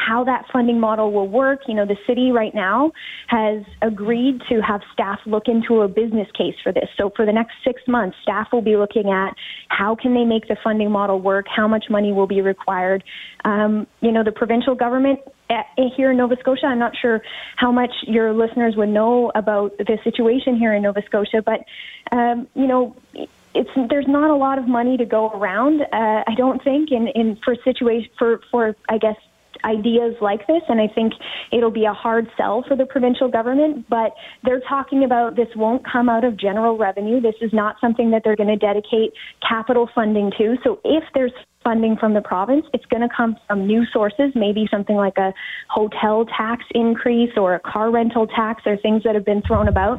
how 0.07 0.25
that 0.25 0.45
funding 0.53 0.81
model 0.81 1.13
will 1.13 1.29
work. 1.29 1.61
You 1.67 1.75
know, 1.75 1.87
the 1.87 1.97
city 2.07 2.31
right 2.31 2.55
now 2.55 2.93
has 3.29 3.63
agreed 3.83 4.41
to 4.49 4.61
have 4.61 4.81
staff 4.93 5.19
look 5.27 5.45
into 5.47 5.83
a 5.83 5.89
business 5.89 6.29
case 6.37 6.55
for 6.63 6.73
this. 6.73 6.89
So 6.97 7.11
for 7.15 7.27
the 7.27 7.33
next 7.33 7.55
six 7.65 7.83
months, 7.87 8.17
staff 8.23 8.49
will 8.53 8.63
be 8.63 8.77
looking 8.77 9.11
at 9.11 9.35
how 9.69 9.97
can 10.01 10.15
they 10.15 10.25
make 10.25 10.49
the 10.49 10.57
funding 10.63 10.91
model 10.91 11.21
work, 11.21 11.47
how 11.55 11.69
much 11.69 11.87
money 11.91 12.13
will 12.13 12.27
be 12.27 12.41
required. 12.41 13.03
Um, 13.45 13.74
you 14.01 14.13
know, 14.13 14.25
the 14.25 14.33
provincial 14.33 14.75
government 14.75 15.21
at, 15.51 15.67
here 15.97 16.11
in 16.11 16.17
Nova 16.17 16.37
Scotia, 16.41 16.67
I'm 16.67 16.79
not 16.79 16.93
sure 16.97 17.23
how 17.57 17.71
much 17.71 17.93
your 18.03 18.33
listeners 18.33 18.75
would 18.77 18.89
know 18.89 19.31
about 19.35 19.77
the 19.79 19.99
situation 20.05 20.57
here 20.57 20.75
in 20.75 20.83
Nova 20.83 21.03
Scotia, 21.07 21.43
but 21.43 21.61
um, 22.13 22.49
you 22.55 22.67
know, 22.67 22.97
it's 23.55 23.71
there's 23.89 24.09
not 24.09 24.31
a 24.31 24.37
lot 24.37 24.59
of 24.59 24.67
money 24.67 24.97
to 24.97 25.05
go 25.05 25.31
around. 25.31 25.83
Uh, 25.83 26.25
I 26.27 26.35
don't 26.37 26.63
think 26.63 26.91
in 26.91 27.09
in 27.09 27.37
for 27.45 27.57
situation 27.65 28.11
for 28.19 28.41
for 28.51 28.77
I 28.89 28.99
guess 28.99 29.17
ideas 29.65 30.15
like 30.21 30.47
this, 30.47 30.63
and 30.69 30.81
I 30.81 30.89
think 30.89 31.15
it'll 31.53 31.71
be 31.71 31.85
a 31.85 31.93
hard 31.93 32.31
sell 32.37 32.65
for 32.67 32.77
the 32.77 32.87
provincial 32.87 33.29
government. 33.29 33.89
But 33.89 34.15
they're 34.43 34.61
talking 34.61 35.05
about 35.05 35.37
this 35.37 35.49
won't 35.57 35.85
come 35.91 36.09
out 36.09 36.25
of 36.25 36.37
general 36.37 36.77
revenue. 36.77 37.21
This 37.21 37.37
is 37.41 37.53
not 37.53 37.77
something 37.81 38.11
that 38.11 38.23
they're 38.25 38.37
going 38.37 38.49
to 38.49 38.57
dedicate 38.57 39.15
capital 39.47 39.89
funding 39.95 40.33
to. 40.39 40.57
So 40.63 40.81
if 40.85 41.05
there's 41.15 41.33
funding 41.65 41.97
from 41.97 42.15
the 42.15 42.21
province, 42.21 42.67
it's 42.73 42.85
going 42.87 43.01
to 43.01 43.09
come 43.15 43.37
from 43.49 43.67
new 43.67 43.85
sources, 43.93 44.31
maybe 44.35 44.69
something 44.71 44.97
like 44.97 45.17
a 45.17 45.33
hotel 45.69 46.27
tax 46.27 46.65
increase 46.75 47.33
or 47.37 47.55
a 47.55 47.61
car 47.61 47.91
rental 47.91 48.27
tax 48.27 48.63
or 48.67 48.77
things 48.77 49.03
that 49.03 49.15
have 49.15 49.25
been 49.25 49.43
thrown 49.43 49.67
about. 49.67 49.99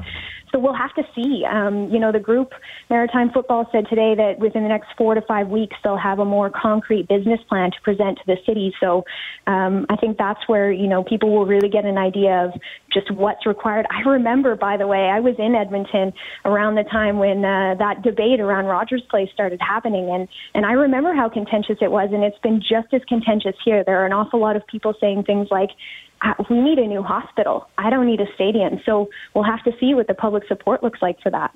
So 0.52 0.60
we'll 0.60 0.74
have 0.74 0.94
to 0.96 1.04
see. 1.14 1.44
Um, 1.44 1.90
you 1.92 2.00
know, 2.00 2.14
the 2.14 2.20
group 2.20 2.54
Maritime 2.90 3.30
Football 3.32 3.68
said 3.74 3.88
today 3.90 4.16
that 4.16 4.40
within 4.40 4.64
the 4.64 4.70
next 4.70 4.88
four 4.98 5.14
to 5.14 5.22
five 5.22 5.50
weeks 5.50 5.76
they'll 5.84 5.98
have 5.98 6.20
a 6.20 6.26
more 6.26 6.50
concrete 6.50 7.10
business 7.10 7.42
plan 7.50 7.72
to 7.72 7.82
present 7.84 8.18
to 8.20 8.24
the 8.26 8.38
city. 8.46 8.74
So 8.80 9.04
um, 9.48 9.86
I 9.90 9.98
think 9.98 10.18
that's 10.18 10.40
where 10.48 10.72
you 10.72 10.88
know 10.88 11.04
people 11.04 11.36
will 11.36 11.46
really 11.46 11.68
get 11.68 11.84
an 11.84 11.98
idea 11.98 12.46
of 12.46 12.52
just 12.94 13.12
what's 13.12 13.46
required. 13.46 13.86
I 13.92 14.08
remember, 14.08 14.56
by 14.56 14.78
the 14.78 14.88
way, 14.88 15.10
I 15.10 15.20
was 15.20 15.36
in 15.38 15.56
Edmonton 15.56 16.14
around 16.46 16.76
the 16.76 16.84
time 16.84 17.20
when 17.20 17.44
uh, 17.44 17.76
that 17.80 18.02
debate 18.02 18.40
around 18.40 18.66
Rogers 18.66 19.04
Place 19.10 19.30
started 19.34 19.60
happening, 19.60 20.10
and 20.10 20.28
and 20.54 20.66
I 20.66 20.72
remember 20.72 21.14
how 21.14 21.28
contentious 21.28 21.55
it 21.82 21.92
was, 21.92 22.10
and 22.12 22.24
it's 22.24 22.38
been 22.40 22.62
just 22.62 22.94
as 22.94 23.02
contentious 23.08 23.56
here. 23.64 23.84
There 23.84 24.02
are 24.02 24.06
an 24.06 24.14
awful 24.14 24.40
lot 24.40 24.56
of 24.56 24.66
people 24.68 24.94
saying 25.00 25.24
things 25.24 25.48
like 25.52 25.70
we 26.50 26.60
need 26.60 26.80
a 26.80 26.88
new 26.88 27.04
hospital. 27.04 27.68
I 27.78 27.90
don't 27.90 28.08
need 28.08 28.22
a 28.22 28.34
stadium. 28.36 28.82
So 28.86 29.10
we'll 29.34 29.44
have 29.44 29.64
to 29.64 29.74
see 29.80 29.94
what 29.94 30.08
the 30.08 30.14
public 30.14 30.48
support 30.48 30.84
looks 30.84 31.02
like 31.02 31.20
for 31.22 31.30
that. 31.32 31.56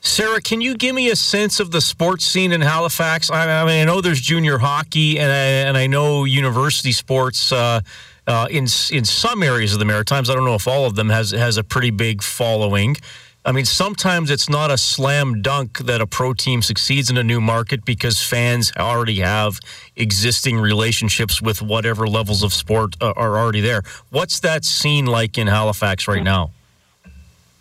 Sarah, 0.00 0.40
can 0.40 0.60
you 0.60 0.74
give 0.74 0.96
me 0.96 1.10
a 1.10 1.16
sense 1.16 1.60
of 1.60 1.70
the 1.70 1.80
sports 1.80 2.24
scene 2.24 2.50
in 2.50 2.60
Halifax? 2.60 3.30
I, 3.30 3.64
mean, 3.64 3.82
I 3.82 3.84
know 3.84 4.00
there's 4.00 4.20
junior 4.20 4.58
hockey, 4.58 5.18
and 5.18 5.30
I, 5.30 5.68
and 5.68 5.76
I 5.76 5.86
know 5.86 6.24
university 6.24 6.90
sports 6.90 7.52
uh, 7.52 7.80
uh, 8.26 8.48
in 8.50 8.64
in 8.90 9.04
some 9.04 9.44
areas 9.44 9.72
of 9.72 9.78
the 9.78 9.84
Maritimes. 9.84 10.28
I 10.28 10.34
don't 10.34 10.44
know 10.44 10.56
if 10.56 10.66
all 10.66 10.86
of 10.86 10.96
them 10.96 11.08
has 11.08 11.30
has 11.30 11.56
a 11.56 11.62
pretty 11.62 11.90
big 11.90 12.22
following. 12.22 12.96
I 13.44 13.50
mean, 13.50 13.64
sometimes 13.64 14.30
it's 14.30 14.48
not 14.48 14.70
a 14.70 14.78
slam 14.78 15.42
dunk 15.42 15.78
that 15.78 16.00
a 16.00 16.06
pro 16.06 16.32
team 16.32 16.62
succeeds 16.62 17.10
in 17.10 17.16
a 17.16 17.24
new 17.24 17.40
market 17.40 17.84
because 17.84 18.22
fans 18.22 18.72
already 18.78 19.18
have 19.18 19.58
existing 19.96 20.58
relationships 20.60 21.42
with 21.42 21.60
whatever 21.60 22.06
levels 22.06 22.44
of 22.44 22.52
sport 22.52 22.94
uh, 23.00 23.12
are 23.16 23.36
already 23.36 23.60
there. 23.60 23.82
What's 24.10 24.38
that 24.40 24.64
scene 24.64 25.06
like 25.06 25.38
in 25.38 25.48
Halifax 25.48 26.06
right 26.06 26.22
now? 26.22 26.52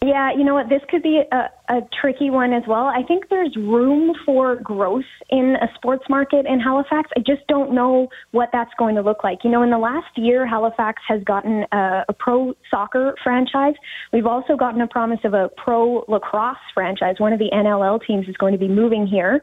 Yeah, 0.03 0.31
you 0.35 0.43
know 0.43 0.55
what? 0.55 0.67
This 0.67 0.81
could 0.89 1.03
be 1.03 1.21
a, 1.31 1.49
a 1.69 1.81
tricky 2.01 2.31
one 2.31 2.53
as 2.53 2.63
well. 2.65 2.87
I 2.87 3.03
think 3.03 3.29
there's 3.29 3.55
room 3.55 4.15
for 4.25 4.55
growth 4.55 5.05
in 5.29 5.55
a 5.61 5.71
sports 5.75 6.09
market 6.09 6.47
in 6.47 6.59
Halifax. 6.59 7.11
I 7.15 7.19
just 7.19 7.45
don't 7.47 7.71
know 7.71 8.09
what 8.31 8.49
that's 8.51 8.73
going 8.79 8.95
to 8.95 9.03
look 9.03 9.23
like. 9.23 9.43
You 9.43 9.51
know, 9.51 9.61
in 9.61 9.69
the 9.69 9.77
last 9.77 10.17
year, 10.17 10.47
Halifax 10.47 11.03
has 11.07 11.23
gotten 11.23 11.67
a, 11.71 12.05
a 12.09 12.13
pro 12.13 12.55
soccer 12.71 13.15
franchise. 13.23 13.75
We've 14.11 14.25
also 14.25 14.55
gotten 14.55 14.81
a 14.81 14.87
promise 14.87 15.19
of 15.23 15.35
a 15.35 15.49
pro 15.49 16.03
lacrosse 16.07 16.57
franchise. 16.73 17.19
One 17.19 17.31
of 17.31 17.37
the 17.37 17.51
NLL 17.53 18.03
teams 18.03 18.27
is 18.27 18.35
going 18.37 18.53
to 18.53 18.59
be 18.59 18.69
moving 18.69 19.05
here. 19.05 19.39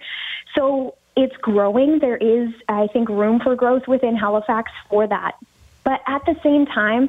So 0.56 0.96
it's 1.16 1.36
growing. 1.36 2.00
There 2.00 2.16
is, 2.16 2.52
I 2.68 2.88
think, 2.88 3.08
room 3.10 3.38
for 3.38 3.54
growth 3.54 3.86
within 3.86 4.16
Halifax 4.16 4.72
for 4.90 5.06
that. 5.06 5.36
But 5.84 6.00
at 6.06 6.24
the 6.26 6.34
same 6.42 6.66
time, 6.66 7.08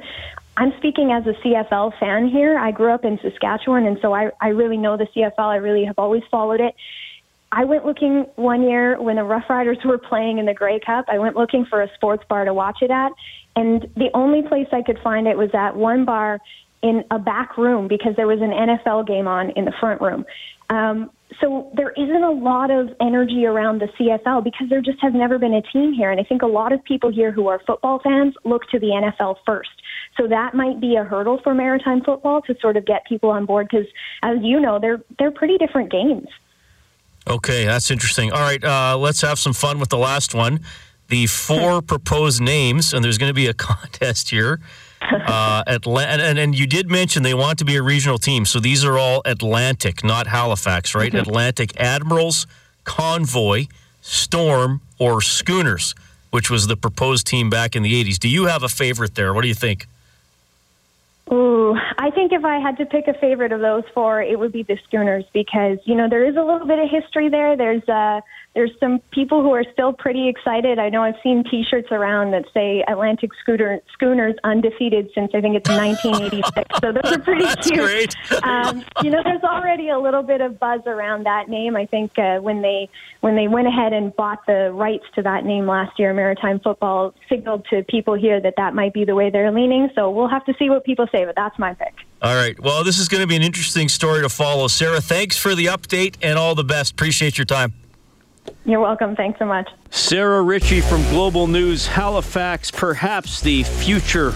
I'm 0.59 0.73
speaking 0.77 1.13
as 1.13 1.23
a 1.25 1.31
CFL 1.41 1.97
fan 2.01 2.27
here. 2.27 2.59
I 2.59 2.71
grew 2.71 2.93
up 2.93 3.05
in 3.05 3.17
Saskatchewan, 3.21 3.85
and 3.85 3.97
so 4.01 4.13
I, 4.13 4.29
I 4.41 4.49
really 4.49 4.75
know 4.75 4.97
the 4.97 5.07
CFL. 5.15 5.39
I 5.39 5.55
really 5.55 5.85
have 5.85 5.97
always 5.97 6.21
followed 6.29 6.59
it. 6.59 6.75
I 7.49 7.63
went 7.63 7.85
looking 7.85 8.25
one 8.35 8.63
year 8.63 9.01
when 9.01 9.15
the 9.15 9.23
Rough 9.23 9.49
Riders 9.49 9.77
were 9.85 9.97
playing 9.97 10.37
in 10.37 10.45
the 10.45 10.53
Grey 10.53 10.81
Cup. 10.85 11.05
I 11.07 11.17
went 11.17 11.37
looking 11.37 11.65
for 11.65 11.81
a 11.81 11.87
sports 11.95 12.25
bar 12.27 12.43
to 12.43 12.53
watch 12.53 12.79
it 12.81 12.91
at, 12.91 13.13
and 13.55 13.87
the 13.95 14.09
only 14.13 14.41
place 14.41 14.67
I 14.73 14.81
could 14.81 14.99
find 15.01 15.27
it 15.27 15.37
was 15.37 15.49
at 15.53 15.77
one 15.77 16.03
bar 16.03 16.39
in 16.81 17.05
a 17.09 17.19
back 17.19 17.57
room 17.57 17.87
because 17.87 18.17
there 18.17 18.27
was 18.27 18.41
an 18.41 18.51
NFL 18.51 19.07
game 19.07 19.29
on 19.29 19.51
in 19.51 19.63
the 19.63 19.73
front 19.79 20.01
room. 20.01 20.25
Um, 20.69 21.09
so 21.39 21.71
there 21.75 21.91
isn't 21.91 22.23
a 22.23 22.31
lot 22.31 22.71
of 22.71 22.89
energy 22.99 23.45
around 23.45 23.81
the 23.81 23.87
CFL 23.99 24.43
because 24.43 24.67
there 24.69 24.81
just 24.81 24.99
has 25.01 25.13
never 25.13 25.37
been 25.37 25.53
a 25.53 25.61
team 25.61 25.93
here. 25.93 26.09
And 26.09 26.19
I 26.19 26.23
think 26.23 26.41
a 26.41 26.47
lot 26.47 26.71
of 26.71 26.83
people 26.83 27.11
here 27.11 27.31
who 27.31 27.47
are 27.47 27.61
football 27.65 27.99
fans 28.03 28.33
look 28.45 28.67
to 28.71 28.79
the 28.79 28.87
NFL 28.87 29.35
first. 29.45 29.69
So 30.17 30.27
that 30.27 30.53
might 30.53 30.81
be 30.81 30.95
a 30.95 31.03
hurdle 31.03 31.39
for 31.43 31.53
maritime 31.53 32.01
football 32.01 32.41
to 32.43 32.55
sort 32.59 32.77
of 32.77 32.85
get 32.85 33.05
people 33.05 33.29
on 33.29 33.45
board 33.45 33.67
because, 33.71 33.87
as 34.23 34.37
you 34.41 34.59
know, 34.59 34.79
they're 34.79 35.01
they're 35.17 35.31
pretty 35.31 35.57
different 35.57 35.91
games. 35.91 36.27
Okay, 37.27 37.65
that's 37.65 37.91
interesting. 37.91 38.31
All 38.31 38.39
right, 38.39 38.63
uh, 38.63 38.97
let's 38.97 39.21
have 39.21 39.37
some 39.37 39.53
fun 39.53 39.79
with 39.79 39.89
the 39.89 39.97
last 39.97 40.33
one. 40.33 40.61
The 41.09 41.27
four 41.27 41.81
proposed 41.83 42.41
names, 42.41 42.91
and 42.93 43.03
there's 43.03 43.17
going 43.19 43.29
to 43.29 43.35
be 43.35 43.47
a 43.47 43.53
contest 43.53 44.29
here. 44.29 44.59
Uh, 45.11 45.63
Atlant- 45.65 46.19
and, 46.19 46.37
and 46.37 46.57
you 46.57 46.67
did 46.67 46.89
mention 46.89 47.23
they 47.23 47.33
want 47.33 47.57
to 47.59 47.65
be 47.65 47.75
a 47.75 47.81
regional 47.81 48.17
team, 48.17 48.45
so 48.45 48.59
these 48.59 48.83
are 48.83 48.97
all 48.97 49.21
Atlantic, 49.25 50.03
not 50.03 50.27
Halifax, 50.27 50.93
right? 50.93 51.11
Mm-hmm. 51.11 51.29
Atlantic 51.29 51.79
Admirals, 51.79 52.45
Convoy, 52.83 53.67
Storm, 54.01 54.81
or 54.99 55.21
Schooners, 55.21 55.95
which 56.31 56.49
was 56.49 56.67
the 56.67 56.75
proposed 56.75 57.27
team 57.27 57.49
back 57.49 57.75
in 57.75 57.83
the 57.83 58.03
80s. 58.03 58.17
Do 58.17 58.27
you 58.27 58.45
have 58.45 58.63
a 58.63 58.69
favorite 58.69 59.15
there? 59.15 59.33
What 59.33 59.41
do 59.41 59.47
you 59.47 59.55
think? 59.55 59.87
Ooh, 61.31 61.77
I 61.97 62.09
think 62.09 62.31
if 62.31 62.43
I 62.43 62.57
had 62.57 62.77
to 62.77 62.85
pick 62.85 63.07
a 63.07 63.13
favorite 63.13 63.51
of 63.51 63.61
those 63.61 63.83
four, 63.93 64.21
it 64.21 64.39
would 64.39 64.51
be 64.51 64.63
the 64.63 64.77
Schooners 64.87 65.25
because 65.31 65.77
you 65.85 65.93
know 65.93 66.09
there 66.09 66.25
is 66.25 66.35
a 66.35 66.41
little 66.41 66.65
bit 66.65 66.79
of 66.79 66.89
history 66.89 67.29
there. 67.29 67.55
There's 67.55 67.87
uh, 67.87 68.21
there's 68.55 68.71
some 68.79 68.99
people 69.11 69.43
who 69.43 69.53
are 69.53 69.63
still 69.73 69.93
pretty 69.93 70.27
excited. 70.27 70.79
I 70.79 70.89
know 70.89 71.03
I've 71.03 71.15
seen 71.21 71.43
T-shirts 71.49 71.89
around 71.91 72.31
that 72.31 72.45
say 72.53 72.83
Atlantic 72.87 73.29
Scooter 73.41 73.79
Schooners 73.93 74.35
undefeated 74.43 75.11
since 75.13 75.31
I 75.35 75.41
think 75.41 75.55
it's 75.55 75.69
1986. 75.69 76.79
so 76.81 76.91
those 76.91 77.17
are 77.17 77.21
pretty 77.21 77.45
cute. 77.61 77.79
Great. 77.79 78.15
um, 78.43 78.83
you 79.03 79.11
know, 79.11 79.21
there's 79.23 79.43
already 79.43 79.89
a 79.89 79.99
little 79.99 80.23
bit 80.23 80.41
of 80.41 80.59
buzz 80.59 80.81
around 80.87 81.25
that 81.25 81.47
name. 81.47 81.75
I 81.75 81.85
think 81.85 82.17
uh, 82.17 82.39
when 82.39 82.61
they 82.61 82.89
when 83.21 83.35
they 83.35 83.47
went 83.47 83.67
ahead 83.67 83.93
and 83.93 84.15
bought 84.15 84.39
the 84.47 84.71
rights 84.73 85.05
to 85.15 85.21
that 85.21 85.45
name 85.45 85.67
last 85.67 85.99
year, 85.99 86.13
Maritime 86.13 86.59
Football 86.59 87.13
signaled 87.29 87.65
to 87.69 87.83
people 87.83 88.15
here 88.15 88.41
that 88.41 88.55
that 88.57 88.73
might 88.73 88.93
be 88.93 89.05
the 89.05 89.15
way 89.15 89.29
they're 89.29 89.51
leaning. 89.51 89.89
So 89.93 90.09
we'll 90.09 90.29
have 90.29 90.45
to 90.45 90.53
see 90.57 90.69
what 90.69 90.85
people 90.85 91.07
say, 91.11 91.25
but 91.25 91.35
that's 91.35 91.59
my 91.59 91.75
pick. 91.75 91.93
All 92.21 92.35
right. 92.35 92.59
Well, 92.59 92.83
this 92.83 92.97
is 92.97 93.07
going 93.07 93.21
to 93.21 93.27
be 93.27 93.35
an 93.35 93.43
interesting 93.43 93.89
story 93.89 94.21
to 94.21 94.29
follow. 94.29 94.67
Sarah, 94.67 95.01
thanks 95.01 95.37
for 95.37 95.53
the 95.53 95.65
update 95.65 96.15
and 96.21 96.39
all 96.39 96.55
the 96.55 96.63
best. 96.63 96.93
Appreciate 96.93 97.37
your 97.37 97.45
time. 97.45 97.73
You're 98.65 98.79
welcome. 98.79 99.15
Thanks 99.15 99.39
so 99.39 99.45
much. 99.45 99.69
Sarah 99.89 100.41
Ritchie 100.41 100.81
from 100.81 101.01
Global 101.09 101.47
News, 101.47 101.87
Halifax, 101.87 102.71
perhaps 102.71 103.41
the 103.41 103.63
future 103.63 104.31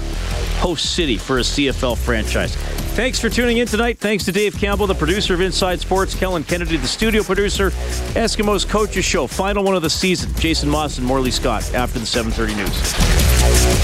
host 0.58 0.96
city 0.96 1.18
for 1.18 1.40
a 1.40 1.42
CFL 1.42 1.98
franchise. 1.98 2.56
Thanks 2.96 3.20
for 3.20 3.28
tuning 3.28 3.58
in 3.58 3.68
tonight. 3.68 3.98
Thanks 3.98 4.24
to 4.26 4.32
Dave 4.32 4.56
Campbell, 4.56 4.88
the 4.88 4.96
producer 4.96 5.34
of 5.34 5.42
Inside 5.42 5.80
Sports, 5.80 6.14
Kellen 6.16 6.44
Kennedy, 6.44 6.78
the 6.78 6.88
studio 6.88 7.24
producer, 7.24 7.72
Eskimos 8.14 8.68
Coaches 8.68 9.04
Show, 9.04 9.28
final 9.28 9.64
one 9.64 9.76
of 9.76 9.82
the 9.82 9.90
season. 9.90 10.32
Jason 10.36 10.70
Maas 10.70 11.00
and 11.00 11.08
Morley 11.08 11.32
Scott 11.32 11.74
after 11.74 12.00
the 12.00 12.06
7:30 12.06 12.56
news. 12.56 13.84